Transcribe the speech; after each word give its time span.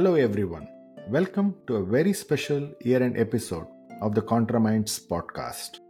Hello, 0.00 0.14
everyone. 0.14 0.66
Welcome 1.10 1.56
to 1.66 1.76
a 1.76 1.84
very 1.84 2.14
special 2.14 2.72
year 2.80 3.02
end 3.02 3.18
episode 3.18 3.66
of 4.00 4.14
the 4.14 4.22
ContraMinds 4.22 5.06
podcast. 5.06 5.80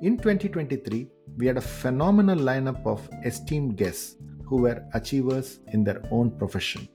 In 0.00 0.16
2023, 0.16 1.06
we 1.36 1.46
had 1.46 1.58
a 1.58 1.60
phenomenal 1.60 2.38
lineup 2.38 2.86
of 2.86 3.06
esteemed 3.26 3.76
guests 3.76 4.16
who 4.46 4.62
were 4.62 4.82
achievers 4.94 5.60
in 5.74 5.84
their 5.84 6.02
own 6.10 6.30
profession. 6.30 6.88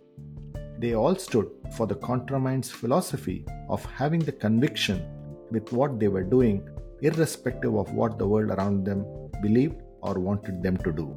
They 0.79 0.95
all 0.95 1.15
stood 1.15 1.47
for 1.77 1.85
the 1.85 1.97
ContraMinds 1.97 2.71
philosophy 2.71 3.45
of 3.69 3.85
having 3.85 4.21
the 4.21 4.31
conviction 4.31 5.05
with 5.51 5.71
what 5.71 5.99
they 5.99 6.07
were 6.07 6.23
doing, 6.23 6.67
irrespective 7.03 7.75
of 7.75 7.93
what 7.93 8.17
the 8.17 8.25
world 8.25 8.49
around 8.49 8.83
them 8.83 9.05
believed 9.43 9.79
or 10.01 10.15
wanted 10.15 10.63
them 10.63 10.77
to 10.77 10.91
do. 10.91 11.15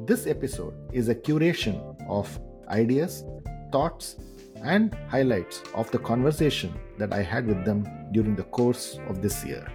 This 0.00 0.26
episode 0.26 0.74
is 0.92 1.08
a 1.08 1.14
curation 1.14 1.96
of 2.06 2.38
ideas, 2.68 3.24
thoughts, 3.72 4.16
and 4.64 4.94
highlights 5.08 5.62
of 5.74 5.90
the 5.90 5.98
conversation 5.98 6.74
that 6.98 7.12
I 7.12 7.22
had 7.22 7.46
with 7.46 7.64
them 7.64 7.86
during 8.12 8.36
the 8.36 8.44
course 8.44 8.98
of 9.08 9.22
this 9.22 9.44
year. 9.44 9.66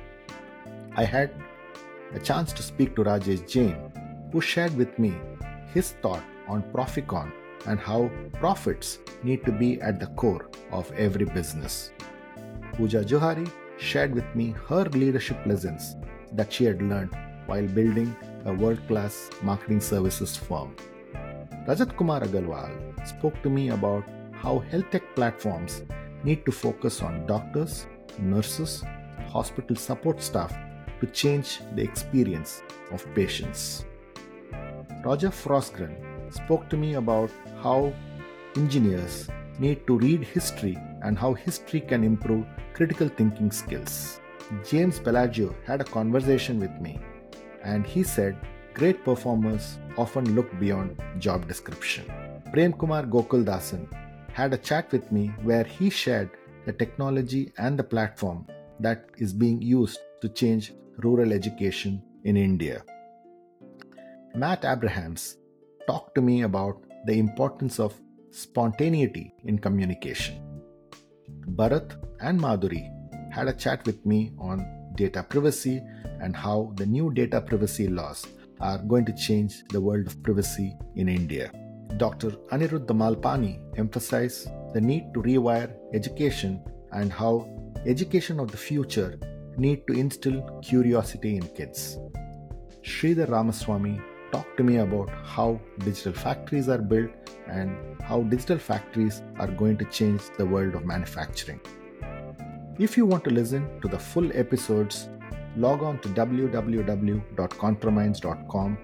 I 0.96 1.04
had 1.04 1.32
a 2.14 2.20
chance 2.20 2.54
to 2.54 2.64
speak 2.64 2.96
to 2.96 3.04
Rajesh 3.04 3.50
Jain, 3.50 3.76
who 4.32 4.42
shared 4.42 4.76
with 4.78 4.98
me 5.00 5.14
his 5.74 5.92
thought 6.02 6.24
on 6.48 6.64
ProfiCorn 6.74 7.32
and 7.66 7.80
how 7.80 8.12
profits 8.34 9.00
need 9.24 9.46
to 9.46 9.52
be 9.52 9.82
at 9.82 10.00
the 10.00 10.08
core 10.08 10.50
of 10.72 10.92
every 10.94 11.26
business. 11.26 11.92
Pooja 12.74 13.04
Jauhari 13.04 13.50
shared 13.78 14.14
with 14.14 14.36
me 14.36 14.56
her 14.68 14.86
leadership 14.86 15.38
lessons 15.46 15.96
that 16.34 16.52
she 16.52 16.66
had 16.66 16.82
learned 16.82 17.16
while 17.46 17.68
building 17.68 18.16
a 18.46 18.54
world 18.54 18.80
class 18.88 19.30
marketing 19.42 19.80
services 19.80 20.36
firm. 20.36 20.76
Rajat 21.68 21.96
Kumar 21.96 22.22
Agarwal 22.22 22.72
spoke 23.08 23.42
to 23.44 23.50
me 23.50 23.70
about 23.70 24.04
how 24.44 24.60
health 24.72 24.90
tech 24.92 25.04
platforms 25.16 25.84
need 26.26 26.46
to 26.46 26.52
focus 26.52 27.02
on 27.02 27.26
doctors, 27.26 27.88
nurses, 28.20 28.84
hospital 29.30 29.76
support 29.76 30.22
staff 30.22 30.54
to 31.00 31.08
change 31.08 31.60
the 31.76 31.82
experience 31.82 32.62
of 32.92 33.06
patients. 33.16 33.86
Roger 35.06 35.30
Forsgren 35.30 35.96
spoke 36.34 36.70
to 36.70 36.76
me 36.76 36.96
about 36.96 37.32
how 37.62 37.94
engineers 38.58 39.30
need 39.60 39.88
to 39.88 39.98
read 39.98 40.24
history 40.24 40.78
and 41.04 41.18
how 41.18 41.34
history 41.34 41.80
can 41.80 42.04
improve 42.04 42.46
critical 42.74 43.08
thinking 43.08 43.50
skills. 43.50 44.20
James 44.70 45.00
Bellerjeau 45.00 45.56
had 45.66 45.80
a 45.80 45.86
conversation 45.86 46.60
with 46.60 46.82
me 46.82 47.00
and 47.64 47.86
he 47.86 48.04
said 48.04 48.36
great 48.74 49.04
performers 49.06 49.78
often 49.98 50.36
look 50.36 50.48
beyond 50.60 51.02
job 51.18 51.48
description. 51.48 52.06
Prem 52.52 52.74
Kumar 52.74 53.04
Gokuldasan 53.04 53.88
had 54.34 54.52
a 54.52 54.58
chat 54.58 54.92
with 54.92 55.12
me 55.12 55.28
where 55.44 55.64
he 55.64 55.90
shared 55.90 56.32
the 56.66 56.74
technology 56.74 57.54
and 57.58 57.78
the 57.78 57.84
platform 57.84 58.46
that 58.80 59.06
is 59.18 59.32
being 59.32 59.62
used 59.62 60.00
to 60.22 60.30
change 60.30 60.74
rural 60.98 61.32
education 61.32 62.02
in 62.24 62.36
India. 62.36 62.84
Matt 64.36 64.66
Abrahams 64.66 65.38
talked 65.86 66.16
to 66.16 66.22
me 66.22 66.42
about 66.42 66.84
the 67.06 67.14
importance 67.14 67.80
of 67.80 67.94
spontaneity 68.32 69.34
in 69.44 69.60
communication. 69.60 70.42
Bharat 71.56 71.96
and 72.20 72.40
Madhuri 72.40 72.90
had 73.32 73.48
a 73.48 73.54
chat 73.54 73.86
with 73.86 74.04
me 74.06 74.34
on 74.40 74.66
data 74.96 75.22
privacy 75.22 75.82
and 76.22 76.36
how 76.36 76.74
the 76.78 76.86
new 76.86 77.12
data 77.14 77.40
privacy 77.42 77.88
laws 77.88 78.26
are 78.60 78.80
going 78.80 79.06
to 79.06 79.14
change 79.14 79.64
the 79.70 79.82
world 79.82 80.08
of 80.08 80.24
privacy 80.24 80.76
in 80.96 81.08
India. 81.08 81.52
Dr. 81.98 82.32
Aniruddha 82.52 82.94
Malpani 82.94 83.60
emphasized 83.78 84.50
the 84.74 84.82
need 84.82 85.14
to 85.14 85.22
rewire 85.22 85.74
education 85.94 86.62
and 86.92 87.12
how 87.12 87.48
education 87.86 88.40
of 88.40 88.50
the 88.52 88.58
future 88.58 89.20
need 89.58 89.86
to 89.88 89.94
instill 89.94 90.42
curiosity 90.64 91.38
in 91.38 91.48
kids. 91.50 92.00
Sridhar 92.84 93.30
Ramaswamy 93.30 94.02
talked 94.32 94.58
to 94.58 94.64
me 94.64 94.78
about 94.78 95.12
how 95.24 95.62
digital 95.80 96.14
factories 96.14 96.68
are 96.68 96.80
built 96.80 97.12
and 97.48 97.78
how 98.02 98.24
digital 98.24 98.58
factories 98.58 99.22
are 99.38 99.48
going 99.48 99.78
to 99.78 99.86
change 99.86 100.22
the 100.38 100.46
world 100.46 100.74
of 100.74 100.86
manufacturing. 100.86 101.62
If 102.80 102.98
you 102.98 103.06
want 103.06 103.24
to 103.26 103.30
listen 103.30 103.80
to 103.82 103.88
the 103.88 104.00
full 104.00 104.32
episodes, 104.34 105.10
log 105.56 105.84
on 105.84 106.00
to 106.00 106.10
www.contraminds.com 106.10 108.78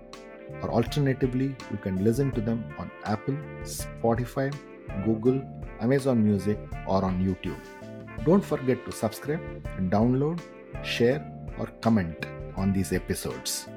or 0.61 0.71
alternatively, 0.71 1.55
you 1.71 1.77
can 1.77 2.03
listen 2.03 2.31
to 2.31 2.41
them 2.41 2.63
on 2.77 2.91
Apple, 3.05 3.37
Spotify, 3.63 4.53
Google, 5.05 5.41
Amazon 5.79 6.23
Music, 6.23 6.59
or 6.87 7.03
on 7.03 7.23
YouTube. 7.23 7.59
Don't 8.25 8.43
forget 8.43 8.85
to 8.85 8.91
subscribe 8.91 9.41
and 9.77 9.91
download, 9.91 10.41
share, 10.83 11.25
or 11.57 11.67
comment 11.81 12.25
on 12.57 12.73
these 12.73 12.91
episodes. 12.91 13.67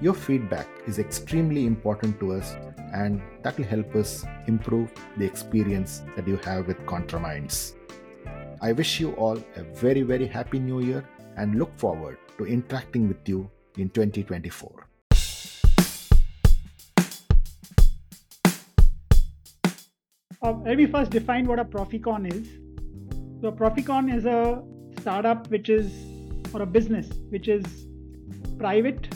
Your 0.00 0.14
feedback 0.14 0.66
is 0.86 0.98
extremely 0.98 1.66
important 1.66 2.18
to 2.20 2.32
us, 2.32 2.56
and 2.94 3.20
that 3.42 3.58
will 3.58 3.66
help 3.66 3.94
us 3.94 4.24
improve 4.46 4.90
the 5.18 5.24
experience 5.24 6.02
that 6.16 6.26
you 6.26 6.36
have 6.38 6.66
with 6.66 6.78
ContraMinds. 6.86 7.74
I 8.62 8.72
wish 8.72 9.00
you 9.00 9.12
all 9.12 9.38
a 9.56 9.62
very, 9.62 10.02
very 10.02 10.26
happy 10.26 10.58
new 10.58 10.80
year 10.80 11.04
and 11.36 11.58
look 11.58 11.76
forward 11.78 12.18
to 12.38 12.46
interacting 12.46 13.08
with 13.08 13.28
you 13.28 13.50
in 13.76 13.88
2024. 13.90 14.89
Uh, 20.42 20.52
let 20.64 20.78
me 20.78 20.86
first 20.86 21.10
define 21.10 21.46
what 21.46 21.58
a 21.58 21.64
ProfiCorn 21.64 22.32
is. 22.32 22.48
So, 23.42 23.48
a 23.48 23.52
ProfiCorn 23.52 24.14
is 24.14 24.24
a 24.24 24.62
startup 24.98 25.46
which 25.50 25.68
is, 25.68 25.92
or 26.54 26.62
a 26.62 26.66
business 26.66 27.10
which 27.28 27.46
is 27.46 27.62
private, 28.58 29.14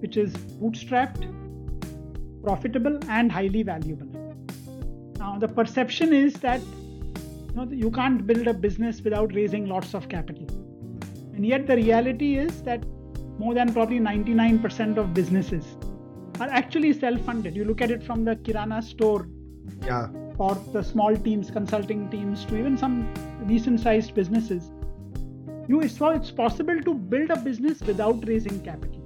which 0.00 0.18
is 0.18 0.34
bootstrapped, 0.60 1.24
profitable, 2.42 2.98
and 3.08 3.32
highly 3.32 3.62
valuable. 3.62 4.06
Now, 5.18 5.38
the 5.38 5.48
perception 5.48 6.12
is 6.12 6.34
that 6.34 6.60
you, 6.60 7.52
know, 7.54 7.66
you 7.70 7.90
can't 7.90 8.26
build 8.26 8.46
a 8.46 8.52
business 8.52 9.00
without 9.00 9.34
raising 9.34 9.66
lots 9.66 9.94
of 9.94 10.10
capital. 10.10 10.46
And 11.32 11.46
yet, 11.46 11.66
the 11.66 11.76
reality 11.76 12.36
is 12.36 12.60
that 12.64 12.84
more 13.38 13.54
than 13.54 13.72
probably 13.72 13.98
99% 13.98 14.98
of 14.98 15.14
businesses 15.14 15.64
are 16.38 16.48
actually 16.50 16.92
self 16.92 17.18
funded. 17.22 17.56
You 17.56 17.64
look 17.64 17.80
at 17.80 17.90
it 17.90 18.02
from 18.02 18.26
the 18.26 18.36
Kirana 18.36 18.82
store 18.82 19.26
Yeah, 19.86 20.08
or 20.38 20.54
the 20.72 20.82
small 20.82 21.16
teams, 21.16 21.50
consulting 21.50 22.10
teams, 22.10 22.44
to 22.46 22.56
even 22.56 22.76
some 22.76 23.12
decent 23.46 23.80
sized 23.80 24.14
businesses. 24.14 24.70
You 25.68 25.88
saw 25.88 26.10
it's 26.10 26.30
possible 26.30 26.80
to 26.82 26.94
build 26.94 27.30
a 27.30 27.36
business 27.36 27.80
without 27.80 28.26
raising 28.26 28.60
capital. 28.60 29.00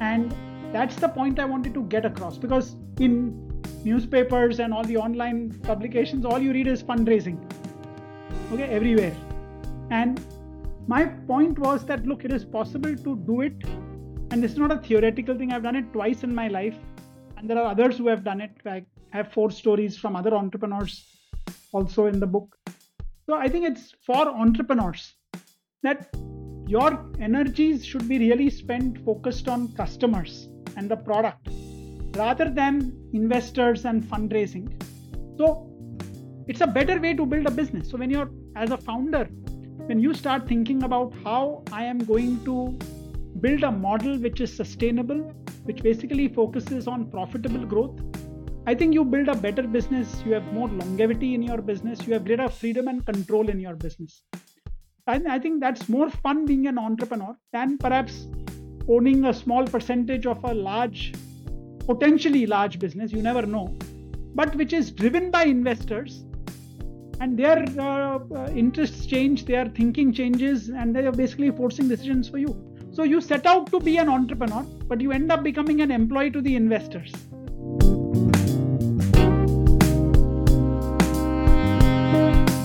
And 0.00 0.34
that's 0.72 0.96
the 0.96 1.08
point 1.08 1.38
I 1.38 1.44
wanted 1.44 1.74
to 1.74 1.82
get 1.84 2.04
across 2.04 2.38
because 2.38 2.74
in 2.98 3.62
newspapers 3.84 4.58
and 4.58 4.74
all 4.74 4.84
the 4.84 4.96
online 4.96 5.58
publications, 5.62 6.24
all 6.24 6.40
you 6.40 6.52
read 6.52 6.66
is 6.66 6.82
fundraising. 6.82 7.38
Okay, 8.52 8.64
everywhere. 8.64 9.14
And 9.90 10.20
my 10.86 11.04
point 11.04 11.58
was 11.58 11.84
that 11.86 12.06
look, 12.06 12.24
it 12.24 12.32
is 12.32 12.44
possible 12.44 12.96
to 12.96 13.16
do 13.16 13.40
it. 13.42 13.54
And 14.30 14.42
this 14.42 14.52
is 14.52 14.58
not 14.58 14.72
a 14.72 14.78
theoretical 14.78 15.36
thing. 15.36 15.52
I've 15.52 15.62
done 15.62 15.76
it 15.76 15.92
twice 15.92 16.24
in 16.24 16.34
my 16.34 16.48
life. 16.48 16.74
And 17.36 17.48
there 17.50 17.58
are 17.58 17.70
others 17.70 17.98
who 17.98 18.08
have 18.08 18.24
done 18.24 18.40
it. 18.40 18.52
I 18.64 18.84
have 19.10 19.32
four 19.32 19.50
stories 19.50 19.96
from 19.96 20.16
other 20.16 20.34
entrepreneurs 20.34 21.06
also 21.72 22.06
in 22.06 22.20
the 22.20 22.26
book. 22.26 22.56
So 23.26 23.34
I 23.34 23.48
think 23.48 23.66
it's 23.66 23.94
for 24.04 24.28
entrepreneurs 24.28 25.14
that 25.82 26.08
your 26.66 27.12
energies 27.20 27.84
should 27.84 28.08
be 28.08 28.18
really 28.18 28.50
spent 28.50 29.04
focused 29.04 29.48
on 29.48 29.72
customers 29.74 30.48
and 30.76 30.90
the 30.90 30.96
product 30.96 31.48
rather 32.16 32.48
than 32.50 32.92
investors 33.12 33.84
and 33.84 34.02
fundraising. 34.02 34.66
So 35.36 35.70
it's 36.48 36.60
a 36.60 36.66
better 36.66 37.00
way 37.00 37.14
to 37.14 37.26
build 37.26 37.46
a 37.46 37.50
business. 37.50 37.90
So 37.90 37.98
when 37.98 38.10
you're 38.10 38.30
as 38.56 38.70
a 38.70 38.76
founder, 38.76 39.24
when 39.86 40.00
you 40.00 40.14
start 40.14 40.48
thinking 40.48 40.82
about 40.82 41.12
how 41.22 41.62
I 41.72 41.84
am 41.84 41.98
going 41.98 42.44
to 42.44 42.76
build 43.40 43.62
a 43.62 43.70
model 43.70 44.18
which 44.18 44.40
is 44.40 44.54
sustainable, 44.56 45.32
which 45.66 45.82
basically 45.82 46.28
focuses 46.28 46.88
on 46.88 47.10
profitable 47.10 47.66
growth, 47.66 48.00
I 48.66 48.74
think 48.74 48.94
you 48.94 49.04
build 49.04 49.28
a 49.28 49.34
better 49.34 49.62
business, 49.62 50.22
you 50.24 50.32
have 50.32 50.52
more 50.52 50.68
longevity 50.68 51.34
in 51.34 51.42
your 51.42 51.58
business, 51.62 52.06
you 52.06 52.14
have 52.14 52.24
greater 52.24 52.48
freedom 52.48 52.88
and 52.88 53.04
control 53.06 53.48
in 53.48 53.60
your 53.60 53.74
business. 53.74 54.22
And 55.06 55.28
I 55.28 55.38
think 55.38 55.60
that's 55.60 55.88
more 55.88 56.10
fun 56.10 56.46
being 56.46 56.66
an 56.66 56.78
entrepreneur 56.78 57.36
than 57.52 57.78
perhaps 57.78 58.26
owning 58.88 59.24
a 59.24 59.32
small 59.32 59.64
percentage 59.64 60.26
of 60.26 60.42
a 60.42 60.52
large, 60.52 61.14
potentially 61.86 62.46
large 62.46 62.80
business, 62.80 63.12
you 63.12 63.22
never 63.22 63.46
know, 63.46 63.76
but 64.34 64.54
which 64.56 64.72
is 64.72 64.90
driven 64.90 65.30
by 65.30 65.44
investors 65.44 66.24
and 67.20 67.38
their 67.38 67.64
uh, 67.78 68.18
uh, 68.18 68.50
interests 68.54 69.06
change, 69.06 69.44
their 69.44 69.66
thinking 69.66 70.12
changes, 70.12 70.70
and 70.70 70.94
they 70.94 71.06
are 71.06 71.12
basically 71.12 71.50
forcing 71.50 71.88
decisions 71.88 72.28
for 72.28 72.38
you. 72.38 72.65
So 72.96 73.02
you 73.02 73.20
set 73.20 73.44
out 73.44 73.70
to 73.72 73.78
be 73.78 73.98
an 73.98 74.08
entrepreneur, 74.08 74.62
but 74.88 75.02
you 75.02 75.12
end 75.12 75.30
up 75.30 75.42
becoming 75.42 75.82
an 75.82 75.90
employee 75.90 76.30
to 76.30 76.40
the 76.40 76.56
investors. 76.56 77.12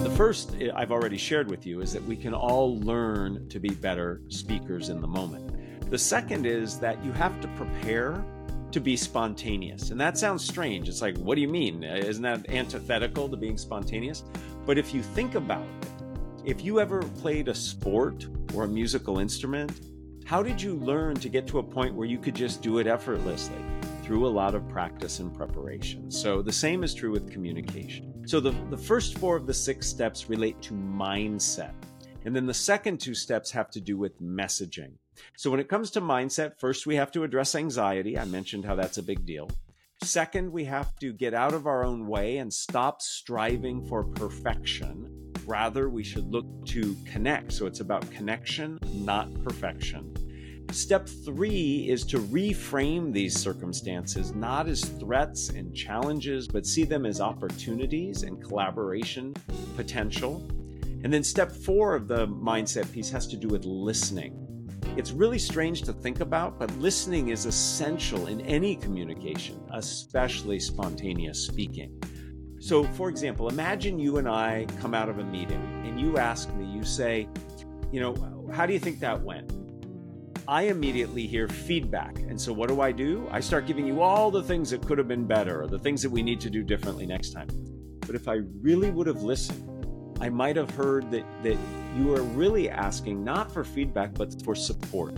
The 0.04 0.14
first 0.16 0.56
eh, 0.62 0.70
I've 0.74 0.94
already 0.94 1.18
shared 1.18 1.52
with 1.52 1.66
you 1.66 1.82
is 1.82 1.92
that 1.92 2.02
we 2.06 2.16
can 2.16 2.34
all 2.34 2.80
learn 2.80 3.50
to 3.50 3.60
be 3.60 3.72
better 3.72 4.22
speakers 4.30 4.88
in 4.88 5.02
the 5.02 5.08
moment. 5.08 5.90
The 5.92 6.00
second 6.00 6.46
is 6.46 6.80
that 6.80 7.04
you 7.04 7.12
have 7.12 7.42
to 7.42 7.50
prepare 7.50 8.24
to 8.72 8.80
be 8.80 8.96
spontaneous. 8.96 9.92
And 9.92 10.00
that 10.00 10.18
sounds 10.18 10.46
strange. 10.46 10.88
It's 10.88 11.02
like, 11.02 11.18
what 11.18 11.36
do 11.36 11.42
you 11.42 11.50
mean? 11.50 11.84
Isn't 11.84 12.24
that 12.24 12.50
antithetical 12.50 13.28
to 13.28 13.36
being 13.36 13.58
spontaneous? 13.58 14.24
But 14.66 14.78
if 14.78 14.94
you 14.94 15.04
think 15.04 15.36
about 15.36 15.66
it, 15.66 15.90
if 16.46 16.64
you 16.64 16.80
ever 16.80 17.02
played 17.02 17.50
a 17.50 17.54
sport 17.54 18.28
or 18.54 18.64
a 18.64 18.68
musical 18.68 19.20
instrument, 19.20 19.91
how 20.32 20.42
did 20.42 20.62
you 20.62 20.76
learn 20.76 21.14
to 21.14 21.28
get 21.28 21.46
to 21.46 21.60
a 21.60 21.64
point 21.64 21.94
where 21.94 22.08
you 22.08 22.18
could 22.18 22.34
just 22.34 22.62
do 22.62 22.78
it 22.78 22.88
effortlessly? 22.88 23.62
Through 24.02 24.26
a 24.26 24.30
lot 24.30 24.56
of 24.56 24.66
practice 24.70 25.20
and 25.20 25.36
preparation. 25.36 26.10
So 26.10 26.42
the 26.42 26.54
same 26.54 26.86
is 26.86 26.94
true 26.94 27.12
with 27.12 27.30
communication. 27.30 28.26
So 28.26 28.40
the, 28.40 28.52
the 28.70 28.78
first 28.78 29.18
four 29.18 29.36
of 29.36 29.46
the 29.46 29.54
six 29.54 29.88
steps 29.88 30.30
relate 30.30 30.62
to 30.62 30.74
mindset. 30.74 31.74
And 32.24 32.34
then 32.34 32.46
the 32.46 32.54
second 32.54 33.02
two 33.02 33.14
steps 33.14 33.52
have 33.52 33.70
to 33.72 33.82
do 33.82 33.98
with 33.98 34.22
messaging. 34.22 34.94
So 35.36 35.52
when 35.52 35.60
it 35.60 35.68
comes 35.68 35.92
to 35.92 36.02
mindset, 36.02 36.58
first 36.58 36.88
we 36.88 36.96
have 36.96 37.12
to 37.12 37.26
address 37.26 37.54
anxiety. 37.54 38.18
I 38.18 38.24
mentioned 38.24 38.64
how 38.64 38.76
that's 38.76 39.00
a 39.00 39.04
big 39.04 39.26
deal. 39.26 39.50
Second, 40.02 40.50
we 40.50 40.64
have 40.64 40.96
to 41.00 41.12
get 41.12 41.34
out 41.34 41.54
of 41.54 41.68
our 41.68 41.84
own 41.84 42.08
way 42.08 42.38
and 42.38 42.54
stop 42.54 43.02
striving 43.02 43.86
for 43.86 44.06
perfection. 44.06 45.34
Rather, 45.46 45.90
we 45.90 46.04
should 46.04 46.32
look 46.32 46.46
to 46.68 46.96
connect. 47.06 47.52
So 47.52 47.66
it's 47.66 47.82
about 47.82 48.10
connection, 48.12 48.80
not 48.94 49.32
perfection. 49.44 50.12
Step 50.72 51.06
three 51.06 51.86
is 51.90 52.06
to 52.06 52.20
reframe 52.20 53.12
these 53.12 53.38
circumstances 53.38 54.34
not 54.34 54.70
as 54.70 54.82
threats 54.82 55.50
and 55.50 55.76
challenges, 55.76 56.48
but 56.48 56.66
see 56.66 56.86
them 56.86 57.06
as 57.06 57.20
opportunities 57.20 58.24
and 58.24 58.42
collaboration 58.42 59.34
potential. 59.76 60.48
And 61.04 61.12
then 61.12 61.24
step 61.24 61.52
four 61.52 61.94
of 61.94 62.08
the 62.08 62.26
mindset 62.28 62.90
piece 62.94 63.10
has 63.10 63.28
to 63.28 63.38
do 63.38 63.50
with 63.50 63.66
listening. 63.66 64.70
It's 64.96 65.12
really 65.12 65.40
strange 65.40 65.82
to 65.84 65.94
think 65.94 66.22
about, 66.22 66.58
but 66.58 66.72
listening 66.78 67.30
is 67.30 67.46
essential 67.46 68.28
in 68.28 68.40
any 68.42 68.78
communication, 68.78 69.62
especially 69.74 70.60
spontaneous 70.60 71.46
speaking. 71.46 72.02
So, 72.62 72.84
for 72.84 73.10
example, 73.10 73.50
imagine 73.50 74.00
you 74.00 74.20
and 74.20 74.28
I 74.28 74.68
come 74.80 74.94
out 74.94 75.10
of 75.10 75.20
a 75.20 75.24
meeting 75.24 75.62
and 75.86 76.00
you 76.00 76.18
ask 76.18 76.54
me, 76.54 76.66
you 76.66 76.86
say, 76.86 77.28
you 77.92 78.00
know, 78.00 78.50
how 78.54 78.66
do 78.66 78.72
you 78.72 78.80
think 78.80 79.00
that 79.02 79.22
went? 79.22 79.52
I 80.48 80.64
immediately 80.64 81.28
hear 81.28 81.48
feedback. 81.48 82.20
And 82.20 82.40
so, 82.40 82.54
what 82.54 82.70
do 82.70 82.82
I 82.82 82.92
do? 82.92 83.28
I 83.32 83.40
start 83.40 83.68
giving 83.68 83.86
you 83.86 84.02
all 84.02 84.32
the 84.32 84.44
things 84.44 84.70
that 84.72 84.86
could 84.86 84.98
have 84.98 85.08
been 85.08 85.26
better 85.26 85.62
or 85.62 85.68
the 85.68 85.80
things 85.80 86.02
that 86.02 86.10
we 86.10 86.24
need 86.24 86.42
to 86.42 86.50
do 86.50 86.64
differently 86.64 87.06
next 87.06 87.32
time. 87.32 87.48
But 88.02 88.16
if 88.16 88.28
I 88.28 88.42
really 88.62 88.92
would 88.92 89.08
have 89.08 89.22
listened, 89.22 89.68
I 90.20 90.30
might 90.30 90.56
have 90.56 90.70
heard 90.72 91.10
that, 91.12 91.26
that 91.44 91.58
you 91.98 92.16
are 92.16 92.22
really 92.22 92.70
asking 92.70 93.24
not 93.24 93.52
for 93.52 93.64
feedback, 93.64 94.14
but 94.14 94.44
for 94.44 94.56
support. 94.56 95.18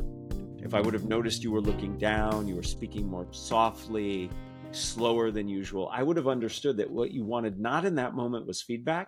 If 0.59 0.73
I 0.73 0.81
would 0.81 0.93
have 0.93 1.05
noticed 1.05 1.43
you 1.43 1.51
were 1.51 1.61
looking 1.61 1.97
down, 1.97 2.47
you 2.47 2.55
were 2.55 2.63
speaking 2.63 3.07
more 3.07 3.27
softly, 3.31 4.29
slower 4.71 5.31
than 5.31 5.47
usual, 5.47 5.89
I 5.91 6.03
would 6.03 6.17
have 6.17 6.27
understood 6.27 6.77
that 6.77 6.89
what 6.89 7.11
you 7.11 7.23
wanted 7.23 7.59
not 7.59 7.85
in 7.85 7.95
that 7.95 8.15
moment 8.15 8.47
was 8.47 8.61
feedback, 8.61 9.07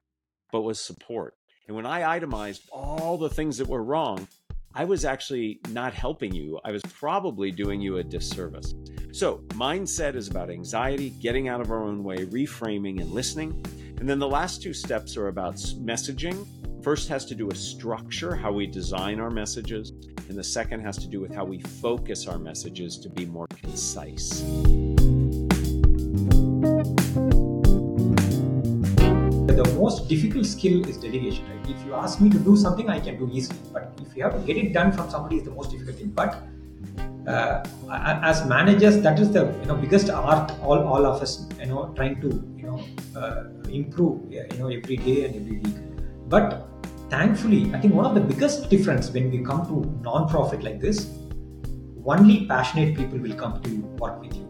but 0.52 0.62
was 0.62 0.80
support. 0.80 1.36
And 1.68 1.76
when 1.76 1.86
I 1.86 2.16
itemized 2.16 2.70
all 2.72 3.18
the 3.18 3.30
things 3.30 3.58
that 3.58 3.68
were 3.68 3.84
wrong, 3.84 4.28
I 4.78 4.84
was 4.84 5.06
actually 5.06 5.62
not 5.70 5.94
helping 5.94 6.36
you. 6.36 6.60
I 6.66 6.72
was 6.72 6.82
probably 6.82 7.50
doing 7.50 7.80
you 7.80 7.98
a 7.98 8.04
disservice. 8.04 8.76
So, 9.14 9.38
mindset 9.54 10.16
is 10.16 10.28
about 10.28 10.50
anxiety, 10.50 11.12
getting 11.22 11.48
out 11.48 11.62
of 11.62 11.72
our 11.72 11.82
own 11.82 12.04
way, 12.04 12.18
reframing, 12.26 13.00
and 13.00 13.12
listening. 13.12 13.66
And 14.00 14.10
then 14.10 14.20
the 14.20 14.28
last 14.28 14.62
two 14.62 14.74
steps 14.74 15.16
are 15.16 15.30
about 15.30 15.56
messaging. 15.56 16.46
First 16.84 17.08
has 17.08 17.26
to 17.28 17.36
do 17.36 17.46
with 17.46 17.58
structure, 17.58 18.36
how 18.36 18.52
we 18.52 18.68
design 18.68 19.22
our 19.22 19.32
messages, 19.32 19.94
and 20.28 20.38
the 20.38 20.44
second 20.44 20.82
has 20.82 20.98
to 20.98 21.08
do 21.08 21.22
with 21.22 21.34
how 21.34 21.46
we 21.46 21.62
focus 21.62 22.28
our 22.28 22.38
messages 22.38 22.98
to 23.00 23.10
be 23.10 23.26
more 23.26 23.48
concise. 23.48 24.44
Most 29.76 30.08
difficult 30.10 30.46
skill 30.46 30.88
is 30.90 30.98
delegation. 30.98 31.46
Right? 31.50 31.70
If 31.70 31.86
you 31.86 31.94
ask 31.94 32.22
me 32.22 32.30
to 32.30 32.40
do 32.40 32.56
something, 32.56 32.90
I 32.90 33.00
can 33.00 33.18
do 33.18 33.30
easily. 33.32 33.60
But 33.74 34.00
if 34.02 34.16
you 34.16 34.24
have 34.24 34.34
to 34.34 34.40
get 34.40 34.58
it 34.58 34.74
done 34.74 34.92
from 34.92 35.10
somebody, 35.10 35.38
is 35.38 35.44
the 35.44 35.52
most 35.52 35.72
difficult 35.72 35.98
thing. 35.98 36.10
But 36.10 36.44
uh, 37.28 37.64
as 38.32 38.46
managers, 38.46 39.02
that 39.02 39.20
is 39.20 39.32
the 39.32 39.46
you 39.62 39.68
know 39.68 39.76
biggest 39.76 40.10
art. 40.10 40.52
All, 40.62 40.88
all 40.94 41.06
of 41.06 41.22
us 41.22 41.48
you 41.60 41.68
know 41.68 41.94
trying 41.96 42.22
to 42.22 42.30
you 42.58 42.68
know 42.70 42.80
uh, 43.20 43.44
improve 43.70 44.32
you 44.32 44.48
know 44.60 44.68
every 44.68 44.98
day 44.98 45.26
and 45.26 45.36
every 45.36 45.58
week. 45.60 45.76
But 46.28 46.68
thankfully, 47.10 47.74
I 47.74 47.80
think 47.80 47.94
one 47.94 48.06
of 48.06 48.16
the 48.16 48.22
biggest 48.22 48.70
difference 48.70 49.12
when 49.12 49.30
we 49.32 49.44
come 49.44 49.66
to 49.68 50.02
non-profit 50.02 50.64
like 50.64 50.80
this, 50.80 51.12
only 52.06 52.46
passionate 52.48 52.96
people 52.96 53.20
will 53.20 53.36
come 53.36 53.62
to 53.64 53.78
work 54.00 54.22
with 54.22 54.36
you 54.36 54.45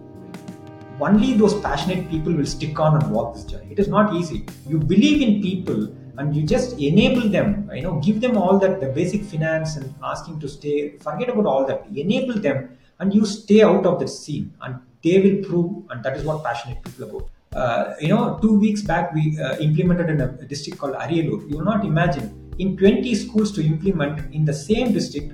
only 0.99 1.33
those 1.33 1.59
passionate 1.61 2.09
people 2.09 2.33
will 2.33 2.45
stick 2.45 2.79
on 2.79 3.01
and 3.01 3.11
walk 3.11 3.35
this 3.35 3.43
journey. 3.43 3.71
It 3.71 3.79
is 3.79 3.87
not 3.87 4.13
easy. 4.13 4.45
You 4.67 4.79
believe 4.79 5.21
in 5.21 5.41
people 5.41 5.93
and 6.17 6.35
you 6.35 6.43
just 6.43 6.79
enable 6.79 7.29
them, 7.29 7.69
you 7.73 7.81
know, 7.81 7.99
give 7.99 8.21
them 8.21 8.37
all 8.37 8.57
that 8.59 8.79
the 8.79 8.87
basic 8.87 9.23
finance 9.23 9.75
and 9.75 9.93
asking 10.03 10.39
to 10.39 10.47
stay. 10.47 10.97
Forget 10.99 11.29
about 11.29 11.45
all 11.45 11.65
that. 11.65 11.85
Enable 11.93 12.35
them 12.35 12.77
and 12.99 13.13
you 13.13 13.25
stay 13.25 13.61
out 13.61 13.85
of 13.85 13.99
the 13.99 14.07
scene 14.07 14.53
and 14.61 14.79
they 15.03 15.19
will 15.19 15.47
prove, 15.47 15.83
and 15.91 16.03
that 16.03 16.17
is 16.17 16.23
what 16.23 16.43
passionate 16.43 16.83
people 16.83 17.09
about. 17.09 17.29
Uh, 17.53 17.93
you 17.99 18.07
know, 18.07 18.39
two 18.41 18.57
weeks 18.57 18.81
back 18.81 19.13
we 19.13 19.39
uh, 19.39 19.57
implemented 19.57 20.09
in 20.09 20.21
a 20.21 20.27
district 20.45 20.79
called 20.79 20.95
Ariyalur. 20.95 21.49
You 21.49 21.57
will 21.57 21.65
not 21.65 21.85
imagine 21.85 22.53
in 22.57 22.77
20 22.77 23.13
schools 23.15 23.51
to 23.53 23.65
implement 23.65 24.33
in 24.33 24.45
the 24.45 24.53
same 24.53 24.93
district, 24.93 25.33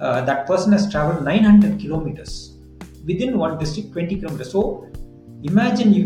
uh, 0.00 0.22
that 0.22 0.46
person 0.46 0.72
has 0.72 0.90
traveled 0.90 1.24
900 1.24 1.78
kilometers 1.78 2.53
within 3.06 3.38
one 3.38 3.58
district 3.58 3.92
20 3.92 4.20
kilometers. 4.20 4.50
So 4.52 4.90
imagine 5.42 5.92
you 5.92 6.04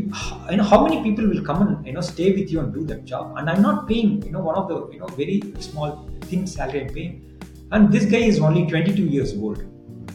you 0.51 0.57
know 0.57 0.65
how 0.65 0.83
many 0.85 1.03
people 1.03 1.27
will 1.27 1.43
come 1.43 1.63
and 1.63 1.87
you 1.87 1.93
know 1.93 2.01
stay 2.01 2.33
with 2.33 2.51
you 2.51 2.61
and 2.61 2.75
do 2.75 2.85
that 2.85 3.05
job? 3.05 3.37
And 3.37 3.49
i'm 3.49 3.63
not 3.63 3.89
paying 3.89 4.23
you 4.23 4.33
know 4.33 4.41
one 4.41 4.57
of 4.57 4.69
the 4.69 4.79
you 4.93 5.01
know 5.01 5.07
very 5.07 5.43
small 5.61 6.09
thin 6.23 6.47
salary 6.47 6.83
i'm 6.83 6.95
paying. 6.95 7.25
And 7.71 7.93
this 7.93 8.07
guy 8.07 8.25
is 8.33 8.41
only 8.41 8.67
22 8.67 9.03
years 9.03 9.35
old. 9.37 9.63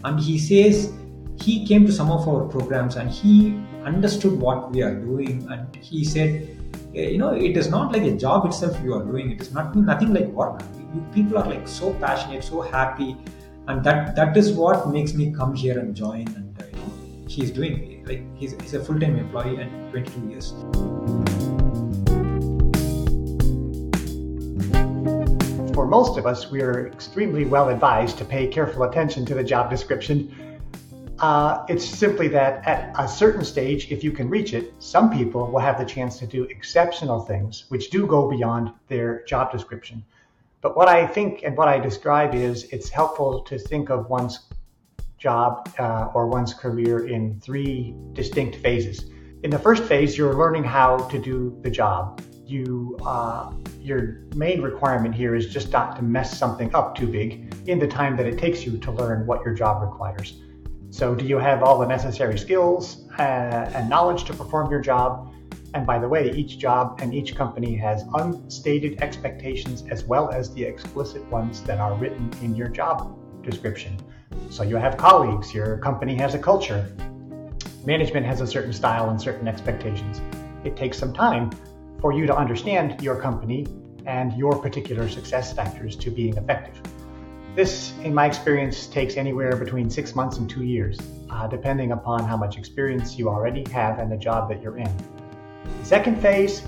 And 0.03 0.19
he 0.19 0.39
says 0.39 0.91
he 1.39 1.65
came 1.67 1.85
to 1.85 1.91
some 1.91 2.09
of 2.11 2.27
our 2.27 2.47
programs 2.47 2.95
and 2.95 3.09
he 3.11 3.55
understood 3.85 4.39
what 4.39 4.71
we 4.71 4.81
are 4.81 4.95
doing. 4.95 5.47
And 5.51 5.75
he 5.75 6.03
said 6.03 6.49
you 6.93 7.17
know 7.17 7.33
it 7.33 7.57
is 7.57 7.69
not 7.69 7.91
like 7.93 8.03
a 8.03 8.15
job 8.15 8.45
itself 8.45 8.79
you 8.83 8.93
are 8.95 9.05
doing. 9.05 9.31
It 9.31 9.41
is 9.41 9.53
not 9.53 9.75
nothing 9.75 10.13
like 10.13 10.27
work. 10.41 10.61
You, 10.93 11.05
people 11.13 11.37
are 11.37 11.45
like 11.45 11.67
so 11.67 11.93
passionate 11.93 12.43
so 12.43 12.61
happy. 12.61 13.15
And 13.67 13.81
that 13.85 14.17
that 14.17 14.35
is 14.35 14.51
what 14.51 14.89
makes 14.89 15.13
me 15.13 15.31
come 15.31 15.55
here 15.55 15.79
and 15.79 15.95
join 15.95 16.42
he's 17.27 17.51
doing 17.51 18.03
like 18.05 18.23
he's, 18.35 18.53
he's 18.61 18.73
a 18.73 18.83
full-time 18.83 19.17
employee 19.17 19.57
and 19.57 19.91
22 19.91 20.29
years 20.29 20.51
for 25.73 25.87
most 25.87 26.17
of 26.17 26.25
us 26.25 26.51
we 26.51 26.61
are 26.61 26.87
extremely 26.87 27.45
well 27.45 27.69
advised 27.69 28.17
to 28.17 28.25
pay 28.25 28.47
careful 28.47 28.83
attention 28.83 29.25
to 29.25 29.33
the 29.33 29.43
job 29.43 29.69
description 29.69 30.53
uh, 31.23 31.65
it's 31.69 31.85
simply 31.85 32.27
that 32.27 32.67
at 32.67 32.93
a 32.99 33.07
certain 33.07 33.45
stage, 33.45 33.89
if 33.89 34.03
you 34.03 34.11
can 34.11 34.29
reach 34.29 34.53
it, 34.53 34.73
some 34.79 35.09
people 35.09 35.49
will 35.49 35.61
have 35.61 35.77
the 35.77 35.85
chance 35.85 36.19
to 36.19 36.27
do 36.27 36.43
exceptional 36.45 37.21
things 37.21 37.63
which 37.69 37.89
do 37.91 38.05
go 38.05 38.29
beyond 38.29 38.71
their 38.89 39.23
job 39.23 39.49
description. 39.49 40.03
But 40.59 40.75
what 40.75 40.89
I 40.89 41.07
think 41.07 41.43
and 41.43 41.55
what 41.55 41.69
I 41.69 41.79
describe 41.79 42.35
is 42.35 42.65
it's 42.73 42.89
helpful 42.89 43.39
to 43.41 43.57
think 43.57 43.89
of 43.89 44.09
one's 44.09 44.39
job 45.23 45.69
uh, 45.79 46.09
or 46.13 46.27
one's 46.27 46.53
career 46.53 47.07
in 47.07 47.39
three 47.39 47.95
distinct 48.11 48.57
phases. 48.57 49.09
In 49.43 49.49
the 49.49 49.57
first 49.57 49.83
phase, 49.83 50.17
you're 50.17 50.35
learning 50.35 50.65
how 50.65 50.97
to 50.97 51.17
do 51.17 51.57
the 51.61 51.71
job. 51.71 52.21
You, 52.45 52.97
uh, 53.05 53.53
your 53.79 54.25
main 54.35 54.61
requirement 54.61 55.15
here 55.15 55.33
is 55.33 55.47
just 55.47 55.71
not 55.71 55.95
to 55.95 56.01
mess 56.03 56.37
something 56.37 56.75
up 56.75 56.93
too 56.95 57.07
big 57.07 57.53
in 57.67 57.79
the 57.79 57.87
time 57.87 58.17
that 58.17 58.25
it 58.25 58.37
takes 58.37 58.65
you 58.65 58.77
to 58.79 58.91
learn 58.91 59.25
what 59.25 59.45
your 59.45 59.53
job 59.53 59.81
requires. 59.81 60.41
So, 60.89 61.15
do 61.15 61.25
you 61.25 61.37
have 61.39 61.63
all 61.63 61.79
the 61.79 61.87
necessary 61.87 62.37
skills 62.37 63.07
uh, 63.17 63.75
and 63.75 63.89
knowledge 63.89 64.25
to 64.25 64.33
perform 64.33 64.69
your 64.69 64.81
job? 64.81 65.33
And 65.73 65.87
by 65.87 65.99
the 65.99 66.07
way, 66.07 66.31
each 66.31 66.59
job 66.59 66.99
and 67.01 67.15
each 67.15 67.35
company 67.35 67.75
has 67.77 68.03
unstated 68.13 69.01
expectations 69.01 69.83
as 69.89 70.03
well 70.03 70.29
as 70.29 70.53
the 70.53 70.63
explicit 70.63 71.23
ones 71.31 71.63
that 71.63 71.79
are 71.79 71.95
written 71.95 72.29
in 72.41 72.55
your 72.55 72.67
job 72.67 73.17
description. 73.41 73.97
So 74.49 74.63
you 74.63 74.75
have 74.75 74.97
colleagues, 74.97 75.53
your 75.53 75.77
company 75.77 76.15
has 76.15 76.33
a 76.33 76.39
culture, 76.39 76.91
management 77.85 78.25
has 78.25 78.41
a 78.41 78.47
certain 78.47 78.73
style 78.73 79.09
and 79.09 79.21
certain 79.21 79.47
expectations. 79.47 80.21
It 80.63 80.77
takes 80.77 80.97
some 80.97 81.13
time 81.13 81.51
for 81.99 82.13
you 82.13 82.25
to 82.25 82.35
understand 82.35 83.01
your 83.01 83.19
company 83.19 83.67
and 84.05 84.33
your 84.33 84.61
particular 84.61 85.07
success 85.09 85.53
factors 85.53 85.95
to 85.97 86.11
being 86.11 86.37
effective. 86.37 86.81
This, 87.55 87.93
in 88.03 88.13
my 88.13 88.25
experience, 88.25 88.87
takes 88.87 89.15
anywhere 89.15 89.55
between 89.55 89.89
six 89.89 90.15
months 90.15 90.37
and 90.37 90.49
two 90.49 90.63
years, 90.63 90.99
uh, 91.29 91.47
depending 91.47 91.91
upon 91.91 92.23
how 92.25 92.35
much 92.35 92.57
experience 92.57 93.17
you 93.17 93.29
already 93.29 93.63
have 93.71 93.99
and 93.99 94.11
the 94.11 94.17
job 94.17 94.49
that 94.49 94.61
you're 94.61 94.77
in. 94.77 94.91
Second 95.83 96.21
phase, 96.21 96.63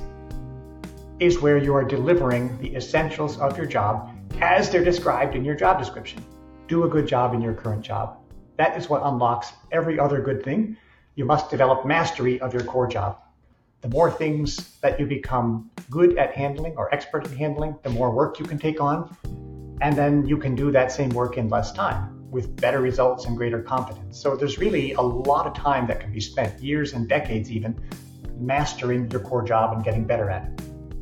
is 1.20 1.40
where 1.40 1.58
you 1.58 1.74
are 1.74 1.84
delivering 1.84 2.58
the 2.60 2.76
essentials 2.76 3.38
of 3.40 3.58
your 3.58 3.66
job 3.66 4.12
as 4.42 4.70
they're 4.70 4.84
described 4.84 5.36
in 5.36 5.46
your 5.46 5.56
job 5.56 5.80
description. 5.80 6.24
Do 6.68 6.84
a 6.86 6.90
good 6.90 7.08
job 7.08 7.36
in 7.36 7.42
your 7.42 7.54
current 7.54 7.84
job. 7.84 8.18
That 8.58 8.76
is 8.76 8.90
what 8.90 9.04
unlocks 9.04 9.54
every 9.72 10.00
other 10.00 10.20
good 10.20 10.44
thing. 10.44 10.76
You 11.14 11.24
must 11.24 11.52
develop 11.52 11.86
mastery 11.86 12.42
of 12.42 12.56
your 12.56 12.64
core 12.64 12.88
job. 12.88 13.20
The 13.82 13.90
more 13.90 14.10
things 14.10 14.80
that 14.80 15.00
you 15.00 15.06
become 15.06 15.70
good 15.92 16.18
at 16.18 16.34
handling 16.34 16.76
or 16.76 16.92
expert 16.92 17.26
at 17.26 17.38
handling, 17.38 17.76
the 17.84 17.92
more 17.92 18.10
work 18.10 18.40
you 18.40 18.46
can 18.46 18.58
take 18.58 18.82
on. 18.82 19.16
And 19.82 19.96
then 19.96 20.26
you 20.26 20.38
can 20.38 20.56
do 20.56 20.72
that 20.72 20.92
same 20.92 21.10
work 21.10 21.38
in 21.38 21.50
less 21.50 21.72
time 21.72 22.32
with 22.32 22.60
better 22.60 22.82
results 22.82 23.26
and 23.26 23.38
greater 23.38 23.62
confidence. 23.62 24.20
So 24.20 24.36
there's 24.36 24.58
really 24.58 24.94
a 24.94 25.02
lot 25.02 25.46
of 25.46 25.54
time 25.54 25.86
that 25.86 26.00
can 26.00 26.12
be 26.12 26.20
spent, 26.20 26.60
years 26.64 26.94
and 26.94 27.08
decades 27.08 27.52
even, 27.52 27.80
mastering 28.40 29.12
your 29.12 29.22
core 29.22 29.44
job 29.44 29.74
and 29.74 29.84
getting 29.84 30.04
better 30.04 30.32
at 30.32 30.50
it. 30.50 30.62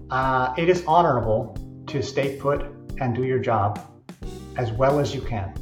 Uh, 0.10 0.54
it 0.58 0.68
is 0.68 0.84
honorable 0.86 1.58
to 1.88 2.04
stay 2.04 2.36
put 2.36 2.66
and 3.00 3.16
do 3.16 3.24
your 3.24 3.40
job 3.40 3.80
as 4.58 4.72
well 4.72 5.00
as 5.00 5.14
you 5.14 5.22
can. 5.22 5.54